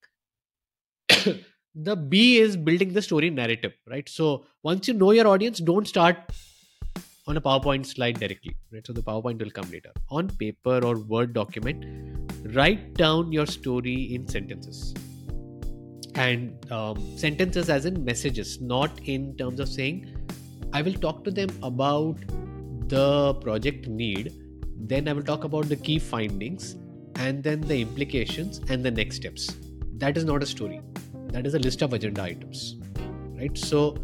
The 1.73 1.95
b 1.95 2.37
is 2.37 2.57
building 2.57 2.91
the 2.91 3.01
story 3.01 3.29
narrative 3.29 3.73
right? 3.89 4.09
So 4.09 4.45
once 4.61 4.89
you 4.89 4.93
know 4.93 5.11
your 5.11 5.27
audience 5.27 5.59
don't 5.59 5.87
start 5.87 6.17
on 7.27 7.37
a 7.37 7.41
powerpoint 7.41 7.85
slide 7.85 8.19
directly 8.19 8.55
right? 8.71 8.85
So 8.85 8.93
the 8.93 9.01
powerpoint 9.01 9.39
will 9.39 9.51
come 9.51 9.69
later. 9.71 9.91
On 10.09 10.27
paper 10.27 10.83
or 10.83 10.97
word 10.99 11.33
document 11.33 11.85
write 12.55 12.93
down 12.95 13.31
your 13.31 13.45
story 13.45 14.13
in 14.15 14.27
sentences. 14.27 14.93
And 16.15 16.71
um, 16.71 17.17
sentences 17.17 17.69
as 17.69 17.85
in 17.85 18.03
messages 18.03 18.59
not 18.59 18.91
in 19.05 19.35
terms 19.37 19.59
of 19.59 19.69
saying 19.69 20.17
i 20.73 20.81
will 20.81 20.93
talk 20.93 21.23
to 21.23 21.31
them 21.31 21.49
about 21.63 22.17
the 22.87 23.33
project 23.35 23.87
need 23.87 24.33
then 24.91 25.07
i 25.07 25.13
will 25.13 25.23
talk 25.23 25.43
about 25.43 25.67
the 25.69 25.75
key 25.75 25.99
findings 25.99 26.75
and 27.15 27.43
then 27.43 27.61
the 27.61 27.81
implications 27.81 28.61
and 28.69 28.83
the 28.83 28.91
next 28.91 29.17
steps. 29.17 29.55
That 29.97 30.17
is 30.17 30.23
not 30.23 30.41
a 30.41 30.45
story. 30.45 30.81
That 31.27 31.45
is 31.45 31.53
a 31.53 31.59
list 31.59 31.81
of 31.81 31.93
agenda 31.93 32.23
items 32.23 32.75
right? 33.41 33.57
So 33.57 33.97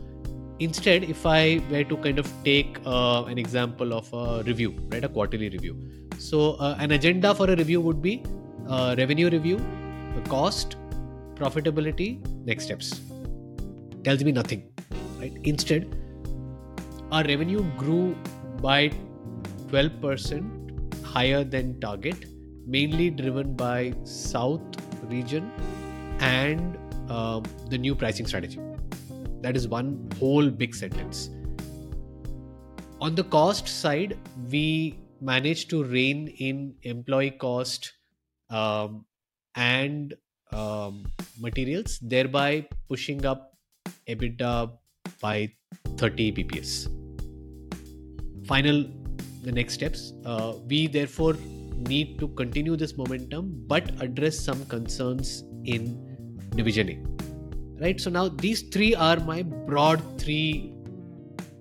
instead 0.59 1.03
if 1.03 1.25
i 1.25 1.61
were 1.71 1.83
to 1.83 1.97
kind 1.97 2.19
of 2.19 2.31
take 2.43 2.79
uh, 2.85 3.23
an 3.25 3.37
example 3.37 3.93
of 3.93 4.11
a 4.13 4.43
review 4.43 4.73
right 4.91 5.03
a 5.03 5.09
quarterly 5.09 5.49
review. 5.49 5.75
So 6.17 6.53
uh, 6.53 6.75
an 6.79 6.91
agenda 6.91 7.35
for 7.35 7.49
a 7.49 7.55
review 7.55 7.79
would 7.81 8.01
be 8.01 8.23
uh, 8.67 8.95
revenue 8.97 9.29
review 9.29 9.59
cost 10.27 10.75
profitability 11.35 12.07
next 12.45 12.65
steps. 12.65 13.01
Tells 14.03 14.23
me 14.23 14.31
nothing 14.31 14.63
right? 15.19 15.33
Instead 15.43 15.95
our 17.11 17.23
revenue 17.23 17.63
grew 17.77 18.15
by 18.61 18.91
12% 19.67 21.03
higher 21.03 21.43
than 21.43 21.79
target 21.79 22.25
mainly 22.65 23.09
driven 23.09 23.53
by 23.53 23.93
south 24.03 24.61
region 25.03 25.51
and 26.19 26.77
um, 27.09 27.43
the 27.69 27.77
new 27.77 27.95
pricing 27.95 28.25
strategy 28.25 28.59
that 29.41 29.55
is 29.55 29.67
one 29.67 30.09
whole 30.19 30.49
big 30.49 30.75
sentence 30.75 31.29
on 32.99 33.15
the 33.15 33.23
cost 33.23 33.67
side 33.67 34.17
we 34.51 34.99
managed 35.21 35.69
to 35.69 35.83
rein 35.83 36.27
in 36.39 36.73
employee 36.83 37.31
cost 37.31 37.93
um, 38.49 39.05
and 39.55 40.15
um, 40.51 41.05
materials, 41.39 41.99
thereby 42.01 42.67
pushing 42.89 43.25
up 43.25 43.53
EBITDA 44.07 44.71
by 45.21 45.51
30 45.97 46.31
bps. 46.33 46.87
Final, 48.47 48.85
the 49.43 49.51
next 49.51 49.73
steps. 49.73 50.13
Uh, 50.25 50.53
we 50.67 50.87
therefore 50.87 51.35
need 51.89 52.17
to 52.19 52.27
continue 52.29 52.75
this 52.75 52.97
momentum 52.97 53.63
but 53.67 53.91
address 54.01 54.39
some 54.39 54.65
concerns 54.65 55.43
in 55.65 56.03
Division 56.55 56.89
A. 56.89 57.16
Right, 57.79 58.01
so 58.01 58.09
now 58.09 58.27
these 58.27 58.63
three 58.63 58.95
are 58.95 59.17
my 59.19 59.43
broad 59.43 60.01
three 60.19 60.73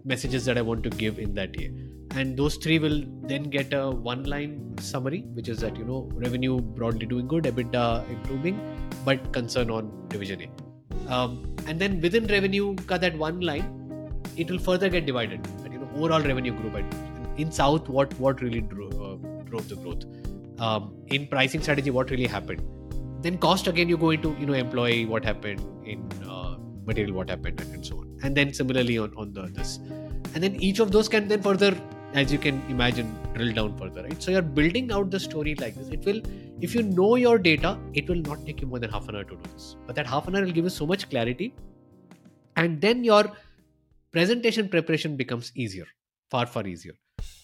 messages 0.07 0.47
that 0.47 0.57
I 0.57 0.63
want 0.63 0.83
to 0.85 0.89
give 0.89 1.19
in 1.19 1.35
that 1.35 1.59
year. 1.61 1.71
And 2.13 2.39
those 2.39 2.57
three 2.57 2.79
will 2.79 3.03
then 3.25 3.51
get 3.51 3.75
a 3.75 3.91
one 3.91 4.25
line 4.25 4.75
summary 4.81 5.25
which 5.35 5.49
is 5.49 5.59
that 5.59 5.77
you 5.77 5.85
know 5.85 6.09
revenue 6.15 6.59
broadly 6.61 7.07
doing 7.07 7.27
good 7.29 7.45
ebitda 7.45 8.09
improving 8.09 8.59
but 9.05 9.31
concern 9.35 9.71
on 9.71 9.91
division 10.09 10.41
a. 10.43 11.13
Um, 11.13 11.55
and 11.67 11.79
then 11.79 12.01
within 12.01 12.27
revenue 12.29 12.75
ka 12.87 12.97
that 12.97 13.19
one 13.19 13.41
line 13.41 13.67
it 14.39 14.51
will 14.51 14.59
further 14.59 14.89
get 14.89 15.05
divided. 15.05 15.47
And 15.65 15.73
you 15.75 15.81
know 15.81 15.91
overall 15.97 16.23
revenue 16.23 16.55
grew 16.55 16.71
by 16.71 16.85
in 17.37 17.53
south 17.53 17.91
what 17.91 18.19
what 18.19 18.41
really 18.41 18.63
drove, 18.63 18.95
uh, 18.95 19.17
drove 19.51 19.69
the 19.69 19.77
growth? 19.77 20.05
Um, 20.59 20.95
in 21.09 21.27
pricing 21.27 21.61
strategy 21.61 21.91
what 21.91 22.11
really 22.11 22.27
happened 22.27 22.63
then 23.27 23.39
cost 23.39 23.67
again 23.67 23.89
you 23.89 23.97
go 23.97 24.11
into 24.11 24.35
you 24.41 24.47
know 24.47 24.55
employee 24.55 25.05
what 25.13 25.25
happened 25.25 25.61
in 25.85 26.09
uh, 26.29 26.57
material 26.85 27.15
what 27.15 27.29
happened 27.29 27.61
and, 27.61 27.75
and 27.75 27.85
so 27.85 27.99
on. 27.99 28.19
And 28.23 28.37
then 28.37 28.53
similarly 28.55 28.99
on 28.99 29.13
on 29.17 29.33
the 29.33 29.47
this. 29.59 29.79
And 30.35 30.43
then 30.43 30.57
each 30.71 30.81
of 30.85 30.93
those 30.97 31.09
can 31.09 31.29
then 31.29 31.43
further 31.43 31.77
as 32.21 32.33
you 32.33 32.39
can 32.39 32.61
imagine 32.75 33.09
drill 33.35 33.53
down 33.53 33.77
further 33.79 34.03
right? 34.03 34.23
So 34.23 34.31
you're 34.31 34.43
building 34.59 34.93
out 34.93 35.11
the 35.11 35.21
story 35.21 35.55
like 35.57 35.75
this. 35.75 35.89
It 35.89 36.05
will 36.05 36.21
if 36.61 36.75
you 36.75 36.83
know 36.83 37.17
your 37.17 37.39
data 37.39 37.79
it 37.95 38.09
will 38.09 38.23
not 38.29 38.47
take 38.47 38.61
you 38.61 38.69
more 38.75 38.79
than 38.79 38.91
half 38.91 39.09
an 39.09 39.17
hour 39.17 39.25
to 39.25 39.37
do 39.37 39.51
this. 39.55 39.77
But 39.87 39.97
that 39.97 40.07
half 40.07 40.29
an 40.29 40.37
hour 40.37 40.45
will 40.45 40.53
give 40.61 40.65
you 40.65 40.77
so 40.79 40.87
much 40.87 41.09
clarity. 41.11 41.55
And 42.57 42.81
then 42.81 43.05
your 43.05 43.25
presentation 44.13 44.69
preparation 44.69 45.17
becomes 45.17 45.53
easier 45.55 45.87
far 46.31 46.47
far 46.47 46.67
easier. 46.67 46.95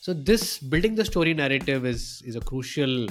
So 0.01 0.13
this 0.13 0.59
building 0.59 0.95
the 0.95 1.05
story 1.05 1.35
narrative 1.35 1.85
is 1.87 2.23
is 2.25 2.37
a 2.37 2.41
crucial 2.41 3.07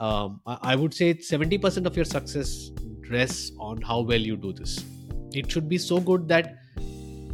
um, 0.00 0.40
I, 0.46 0.76
would 0.76 0.94
say 0.94 1.14
70% 1.14 1.86
of 1.86 1.96
your 1.96 2.04
success 2.04 2.70
rests 3.10 3.52
on 3.58 3.80
how 3.82 4.00
well 4.00 4.20
you 4.20 4.36
do 4.36 4.52
this. 4.52 4.84
It 5.32 5.50
should 5.50 5.68
be 5.68 5.78
so 5.78 6.00
good 6.00 6.28
that 6.28 6.56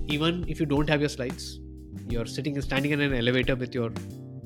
even 0.07 0.45
if 0.49 0.61
you 0.61 0.67
don't 0.67 0.89
have 0.89 1.01
your 1.01 1.09
slides 1.09 1.61
you're 2.09 2.27
sitting 2.27 2.55
and 2.55 2.65
standing 2.65 2.93
in 2.93 3.01
an 3.01 3.15
elevator 3.15 3.57
with 3.57 3.75
your 3.75 3.91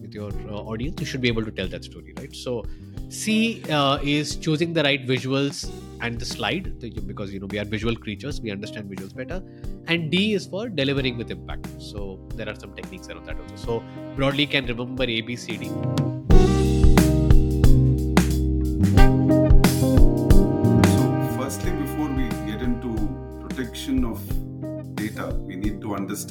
with 0.01 0.15
your 0.15 0.31
uh, 0.49 0.71
audience 0.73 1.01
you 1.01 1.07
should 1.07 1.21
be 1.21 1.29
able 1.29 1.45
to 1.45 1.51
tell 1.51 1.69
that 1.69 1.85
story 1.85 2.15
right? 2.19 2.35
So 2.35 2.65
c 3.09 3.63
uh, 3.71 3.99
is 4.03 4.37
choosing 4.37 4.73
the 4.73 4.83
right 4.83 5.05
visuals 5.07 5.71
and 6.01 6.19
the 6.19 6.25
slide 6.25 6.79
because 7.07 7.33
you 7.33 7.41
know 7.41 7.47
we 7.51 7.59
are 7.59 7.65
visual 7.65 7.97
creatures 7.97 8.41
we 8.41 8.51
understand 8.51 8.91
visuals 8.91 9.15
better. 9.15 9.43
And 9.87 10.11
d 10.11 10.35
is 10.35 10.47
for 10.47 10.69
delivering 10.69 11.17
with 11.17 11.31
impact. 11.31 11.69
So 11.81 12.21
there 12.35 12.49
are 12.49 12.55
some 12.55 12.75
techniques 12.75 13.09
around 13.09 13.27
that 13.27 13.41
also. 13.41 13.57
So 13.57 13.83
broadly 14.15 14.47
can 14.47 14.67
remember 14.67 15.05
a 15.05 15.21
b 15.23 15.37
c 15.37 15.57
d 15.57 16.28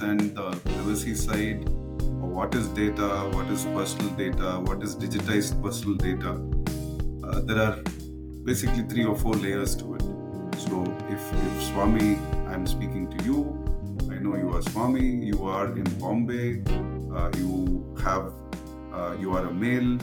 understand 0.01 0.35
the 0.35 0.51
privacy 0.69 1.15
side 1.15 1.67
what 2.37 2.53
is 2.53 2.67
data, 2.69 3.07
what 3.33 3.47
is 3.47 3.65
personal 3.65 4.09
data, 4.15 4.59
what 4.65 4.83
is 4.83 4.95
digitized 4.95 5.61
personal 5.63 5.95
data. 5.95 6.33
Uh, 7.23 7.41
there 7.41 7.59
are 7.59 7.77
basically 8.43 8.83
three 8.83 9.05
or 9.05 9.15
four 9.15 9.33
layers 9.33 9.75
to 9.75 9.95
it. 9.95 10.01
So 10.59 10.83
if, 11.09 11.33
if 11.33 11.63
Swami, 11.63 12.17
I'm 12.47 12.67
speaking 12.67 13.09
to 13.09 13.23
you, 13.25 13.39
I 14.11 14.19
know 14.19 14.35
you 14.35 14.51
are 14.53 14.61
Swami, 14.61 15.01
you 15.01 15.45
are 15.45 15.75
in 15.75 15.85
Bombay, 15.99 16.61
uh, 17.11 17.31
you 17.37 17.95
have, 18.03 18.31
uh, 18.93 19.15
you 19.19 19.33
are 19.33 19.47
a 19.47 19.53
male, 19.53 19.97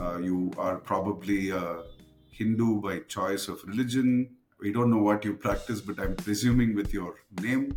uh, 0.00 0.18
you 0.18 0.50
are 0.58 0.76
probably 0.76 1.50
a 1.50 1.82
Hindu 2.30 2.80
by 2.80 3.00
choice 3.00 3.46
of 3.46 3.62
religion. 3.64 4.30
We 4.60 4.72
don't 4.72 4.90
know 4.90 5.02
what 5.02 5.24
you 5.24 5.34
practice, 5.34 5.80
but 5.80 6.00
I'm 6.00 6.16
presuming 6.16 6.74
with 6.74 6.92
your 6.92 7.14
name 7.40 7.76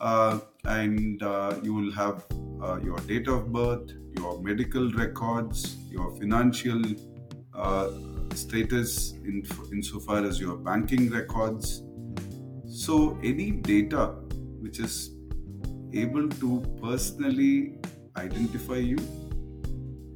uh, 0.00 0.38
and 0.64 1.22
uh, 1.22 1.54
you 1.62 1.74
will 1.74 1.92
have 1.92 2.24
uh, 2.62 2.78
your 2.82 2.98
date 3.00 3.28
of 3.28 3.52
birth, 3.52 3.92
your 4.16 4.40
medical 4.42 4.90
records, 4.92 5.76
your 5.90 6.14
financial 6.16 6.82
uh, 7.54 7.90
status 8.34 9.12
in 9.24 9.42
insofar 9.72 10.24
as 10.24 10.40
your 10.40 10.56
banking 10.56 11.10
records. 11.10 11.82
So 12.66 13.18
any 13.22 13.50
data 13.50 14.06
which 14.60 14.78
is 14.80 15.10
able 15.92 16.28
to 16.28 16.60
personally 16.82 17.78
identify 18.16 18.76
you 18.76 18.98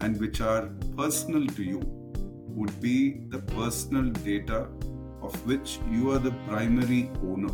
and 0.02 0.18
which 0.18 0.40
are 0.40 0.68
personal 0.96 1.46
to 1.46 1.62
you 1.62 1.80
would 1.84 2.80
be 2.80 3.26
the 3.28 3.38
personal 3.38 4.10
data 4.10 4.68
of 5.22 5.34
which 5.46 5.78
you 5.90 6.10
are 6.10 6.18
the 6.18 6.32
primary 6.48 7.10
owner. 7.22 7.52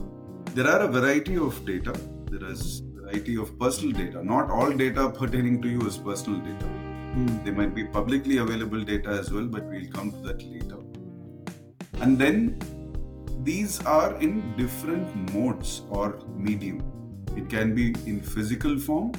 There 0.55 0.67
are 0.67 0.81
a 0.81 0.89
variety 0.89 1.37
of 1.37 1.65
data 1.67 1.95
there 2.31 2.51
is 2.51 2.83
variety 2.95 3.37
of 3.37 3.59
personal 3.59 3.93
data. 3.93 4.25
Not 4.25 4.51
all 4.51 4.71
data 4.71 5.11
pertaining 5.11 5.63
to 5.63 5.69
you 5.69 5.81
is 5.87 5.97
personal 5.97 6.41
data. 6.41 6.67
Mm. 7.17 7.45
They 7.45 7.51
might 7.51 7.75
be 7.75 7.85
publicly 7.85 8.39
available 8.39 8.83
data 8.83 9.11
as 9.11 9.33
well, 9.33 9.47
but 9.47 9.65
we'll 9.65 9.91
come 9.91 10.11
to 10.11 10.19
that 10.29 10.43
later. 10.43 10.79
And 12.01 12.19
then 12.19 12.59
these 13.43 13.81
are 13.85 14.15
in 14.21 14.57
different 14.57 15.33
modes 15.33 15.83
or 15.89 16.19
medium. 16.37 16.83
It 17.37 17.49
can 17.49 17.75
be 17.75 17.95
in 18.07 18.21
physical 18.21 18.79
form 18.79 19.13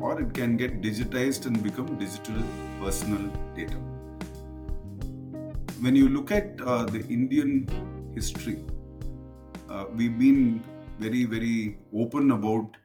or 0.00 0.20
it 0.20 0.32
can 0.32 0.56
get 0.56 0.80
digitized 0.80 1.46
and 1.46 1.62
become 1.62 1.98
digital 1.98 2.42
personal 2.80 3.30
data. 3.54 3.76
When 5.80 5.94
you 5.94 6.08
look 6.08 6.30
at 6.30 6.60
uh, 6.60 6.84
the 6.84 7.06
Indian 7.08 7.68
history, 8.14 8.64
uh, 9.68 9.84
we've 9.94 10.18
been 10.18 10.62
very, 11.00 11.24
very 11.24 11.78
open 11.94 12.30
about 12.30 12.76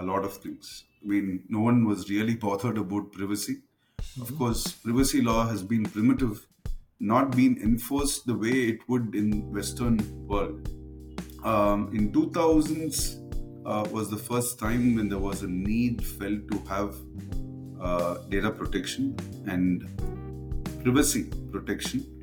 a 0.00 0.04
lot 0.04 0.24
of 0.24 0.36
things. 0.36 0.84
I 1.02 1.08
mean, 1.08 1.44
no 1.48 1.60
one 1.60 1.86
was 1.86 2.10
really 2.10 2.34
bothered 2.46 2.78
about 2.78 3.12
privacy. 3.12 3.58
Mm-hmm. 4.00 4.22
Of 4.22 4.38
course, 4.38 4.72
privacy 4.72 5.22
law 5.22 5.46
has 5.46 5.62
been 5.62 5.84
primitive, 5.84 6.46
not 6.98 7.36
been 7.36 7.58
enforced 7.62 8.26
the 8.26 8.34
way 8.34 8.56
it 8.72 8.88
would 8.88 9.14
in 9.14 9.52
Western 9.52 9.98
world. 10.26 10.68
Um, 11.44 11.90
in 11.94 12.12
2000s 12.12 13.16
uh, 13.64 13.88
was 13.90 14.10
the 14.10 14.16
first 14.16 14.58
time 14.58 14.96
when 14.96 15.08
there 15.08 15.18
was 15.18 15.42
a 15.42 15.48
need 15.48 16.04
felt 16.04 16.50
to 16.50 16.58
have 16.68 16.94
uh, 17.80 18.18
data 18.28 18.50
protection 18.50 19.16
and 19.46 19.88
privacy 20.82 21.24
protection. 21.52 22.16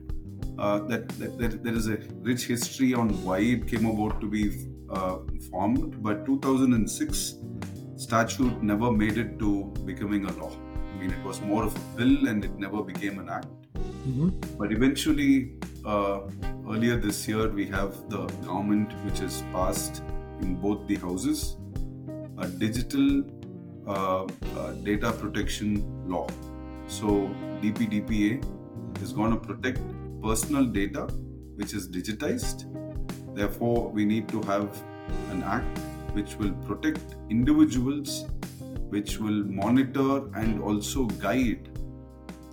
Uh, 0.59 0.79
that, 0.87 1.07
that, 1.19 1.37
that 1.37 1.63
there 1.63 1.73
is 1.75 1.87
a 1.87 1.97
rich 2.21 2.45
history 2.47 2.91
on 2.91 3.09
why 3.23 3.37
it 3.37 3.67
came 3.67 3.85
about 3.85 4.19
to 4.19 4.27
be 4.27 4.67
uh, 4.89 5.17
formed, 5.49 6.01
but 6.01 6.25
2006 6.25 7.35
statute 7.95 8.61
never 8.63 8.91
made 8.91 9.17
it 9.17 9.39
to 9.39 9.65
becoming 9.85 10.25
a 10.25 10.31
law. 10.33 10.51
I 10.51 10.99
mean, 10.99 11.11
it 11.11 11.23
was 11.23 11.41
more 11.41 11.63
of 11.63 11.75
a 11.75 11.79
bill 11.97 12.27
and 12.27 12.43
it 12.45 12.57
never 12.57 12.83
became 12.83 13.19
an 13.19 13.29
act. 13.29 13.47
Mm-hmm. 13.75 14.29
But 14.57 14.71
eventually, 14.71 15.53
uh, 15.85 16.21
earlier 16.69 16.97
this 16.97 17.27
year, 17.27 17.49
we 17.49 17.65
have 17.67 18.09
the 18.09 18.25
government 18.45 18.91
which 19.03 19.19
has 19.19 19.41
passed 19.53 20.03
in 20.41 20.55
both 20.55 20.87
the 20.87 20.95
houses 20.95 21.57
a 22.39 22.47
digital 22.47 23.23
uh, 23.87 24.23
uh, 24.23 24.71
data 24.83 25.11
protection 25.11 25.83
law. 26.07 26.27
So, 26.87 27.29
DPDPA 27.61 28.43
is 29.01 29.11
going 29.11 29.31
to 29.31 29.37
protect 29.37 29.81
personal 30.21 30.65
data 30.65 31.07
which 31.55 31.73
is 31.73 31.89
digitized. 31.89 32.65
Therefore, 33.37 33.89
we 33.89 34.03
need 34.03 34.27
to 34.29 34.41
have 34.43 34.75
an 35.29 35.43
act 35.43 35.77
which 36.13 36.35
will 36.37 36.53
protect 36.65 37.15
individuals, 37.29 38.25
which 38.89 39.19
will 39.19 39.43
monitor 39.43 40.27
and 40.33 40.59
also 40.59 41.05
guide 41.25 41.69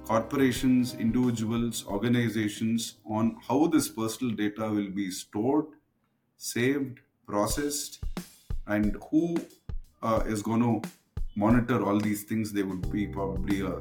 corporations, 0.05 0.95
individuals, 0.95 1.87
organizations 1.87 2.97
on 3.07 3.39
how 3.49 3.67
this 3.69 3.89
personal 3.89 4.35
data 4.35 4.69
will 4.69 4.91
be 4.91 5.11
stored, 5.11 5.65
saved, 6.37 7.01
processed, 7.27 8.05
and 8.67 8.99
who 9.11 9.37
uh, 10.03 10.23
is 10.27 10.43
going 10.43 10.61
to 10.61 10.87
monitor 11.35 11.83
all 11.83 11.99
these 11.99 12.25
things. 12.25 12.53
There 12.53 12.67
would 12.67 12.93
be 12.93 13.07
probably 13.07 13.63
a, 13.63 13.77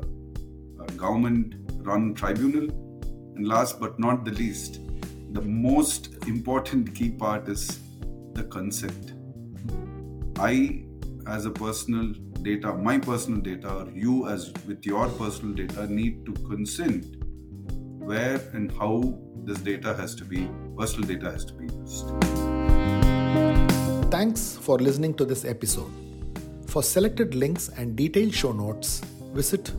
a 0.81 0.91
government 0.95 1.55
run 1.85 2.13
tribunal. 2.13 2.69
And 3.35 3.45
last 3.45 3.77
but 3.77 3.99
not 3.99 4.23
the 4.23 4.31
least, 4.31 4.79
the 5.33 5.41
most 5.41 6.13
important 6.27 6.93
key 6.93 7.09
part 7.09 7.49
is 7.49 7.79
the 8.33 8.43
consent. 8.43 9.13
I, 10.37 10.83
as 11.25 11.47
a 11.47 11.49
personal 11.49 12.13
data, 12.43 12.71
my 12.73 12.99
personal 12.99 13.41
data, 13.41 13.73
or 13.73 13.89
you 13.89 14.29
as 14.29 14.53
with 14.67 14.85
your 14.85 15.09
personal 15.09 15.55
data, 15.55 15.87
need 15.87 16.23
to 16.27 16.33
consent 16.47 17.15
where 17.97 18.39
and 18.53 18.71
how 18.73 19.17
this 19.43 19.57
data 19.57 19.95
has 19.95 20.13
to 20.15 20.23
be, 20.23 20.47
personal 20.77 21.07
data 21.07 21.31
has 21.31 21.45
to 21.45 21.53
be 21.53 21.65
used. 21.65 22.05
Thanks 24.11 24.55
for 24.57 24.77
listening 24.77 25.15
to 25.15 25.25
this 25.25 25.45
episode. 25.45 25.91
For 26.67 26.83
selected 26.83 27.33
links 27.33 27.69
and 27.69 27.95
detailed 27.95 28.35
show 28.35 28.51
notes, 28.51 29.01
visit 29.33 29.71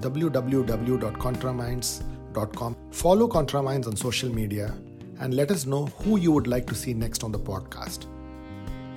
www.contraminds.com. 0.00 2.76
Follow 2.90 3.28
ContraMinds 3.28 3.86
on 3.86 3.94
social 3.94 4.28
media 4.28 4.74
and 5.20 5.34
let 5.34 5.50
us 5.50 5.66
know 5.66 5.86
who 5.86 6.18
you 6.18 6.32
would 6.32 6.46
like 6.46 6.66
to 6.66 6.74
see 6.74 6.94
next 6.94 7.24
on 7.24 7.32
the 7.32 7.38
podcast. 7.38 8.06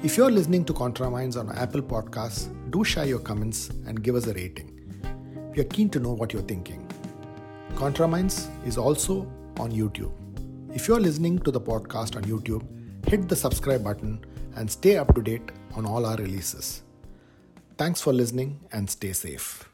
If 0.04 0.18
you're 0.18 0.32
listening 0.32 0.66
to 0.66 0.74
ContraMinds 0.74 1.40
on 1.40 1.56
Apple 1.56 1.82
Podcasts, 1.82 2.50
do 2.72 2.84
share 2.84 3.06
your 3.06 3.20
comments 3.20 3.70
and 3.86 4.02
give 4.02 4.16
us 4.16 4.28
a 4.28 4.34
rating. 4.34 4.70
We 5.56 5.62
are 5.62 5.66
keen 5.66 5.90
to 5.92 6.00
know 6.00 6.14
what 6.14 6.34
you're 6.34 6.42
thinking. 6.42 6.88
ContraMinds 7.76 8.50
is 8.66 8.78
also 8.78 9.32
on 9.58 9.72
YouTube. 9.72 10.12
If 10.74 10.88
you're 10.88 11.00
listening 11.00 11.40
to 11.40 11.52
the 11.52 11.62
podcast 11.62 12.16
on 12.16 12.24
YouTube, 12.24 12.66
hit 13.08 13.28
the 13.28 13.36
subscribe 13.36 13.84
button 13.84 14.24
and 14.56 14.70
stay 14.70 14.98
up 14.98 15.14
to 15.16 15.22
date 15.22 15.52
on 15.76 15.86
all 15.86 16.06
our 16.06 16.16
releases. 16.18 16.84
Thanks 17.78 18.02
for 18.02 18.14
listening 18.14 18.60
and 18.72 18.90
stay 18.90 19.14
safe. 19.14 19.71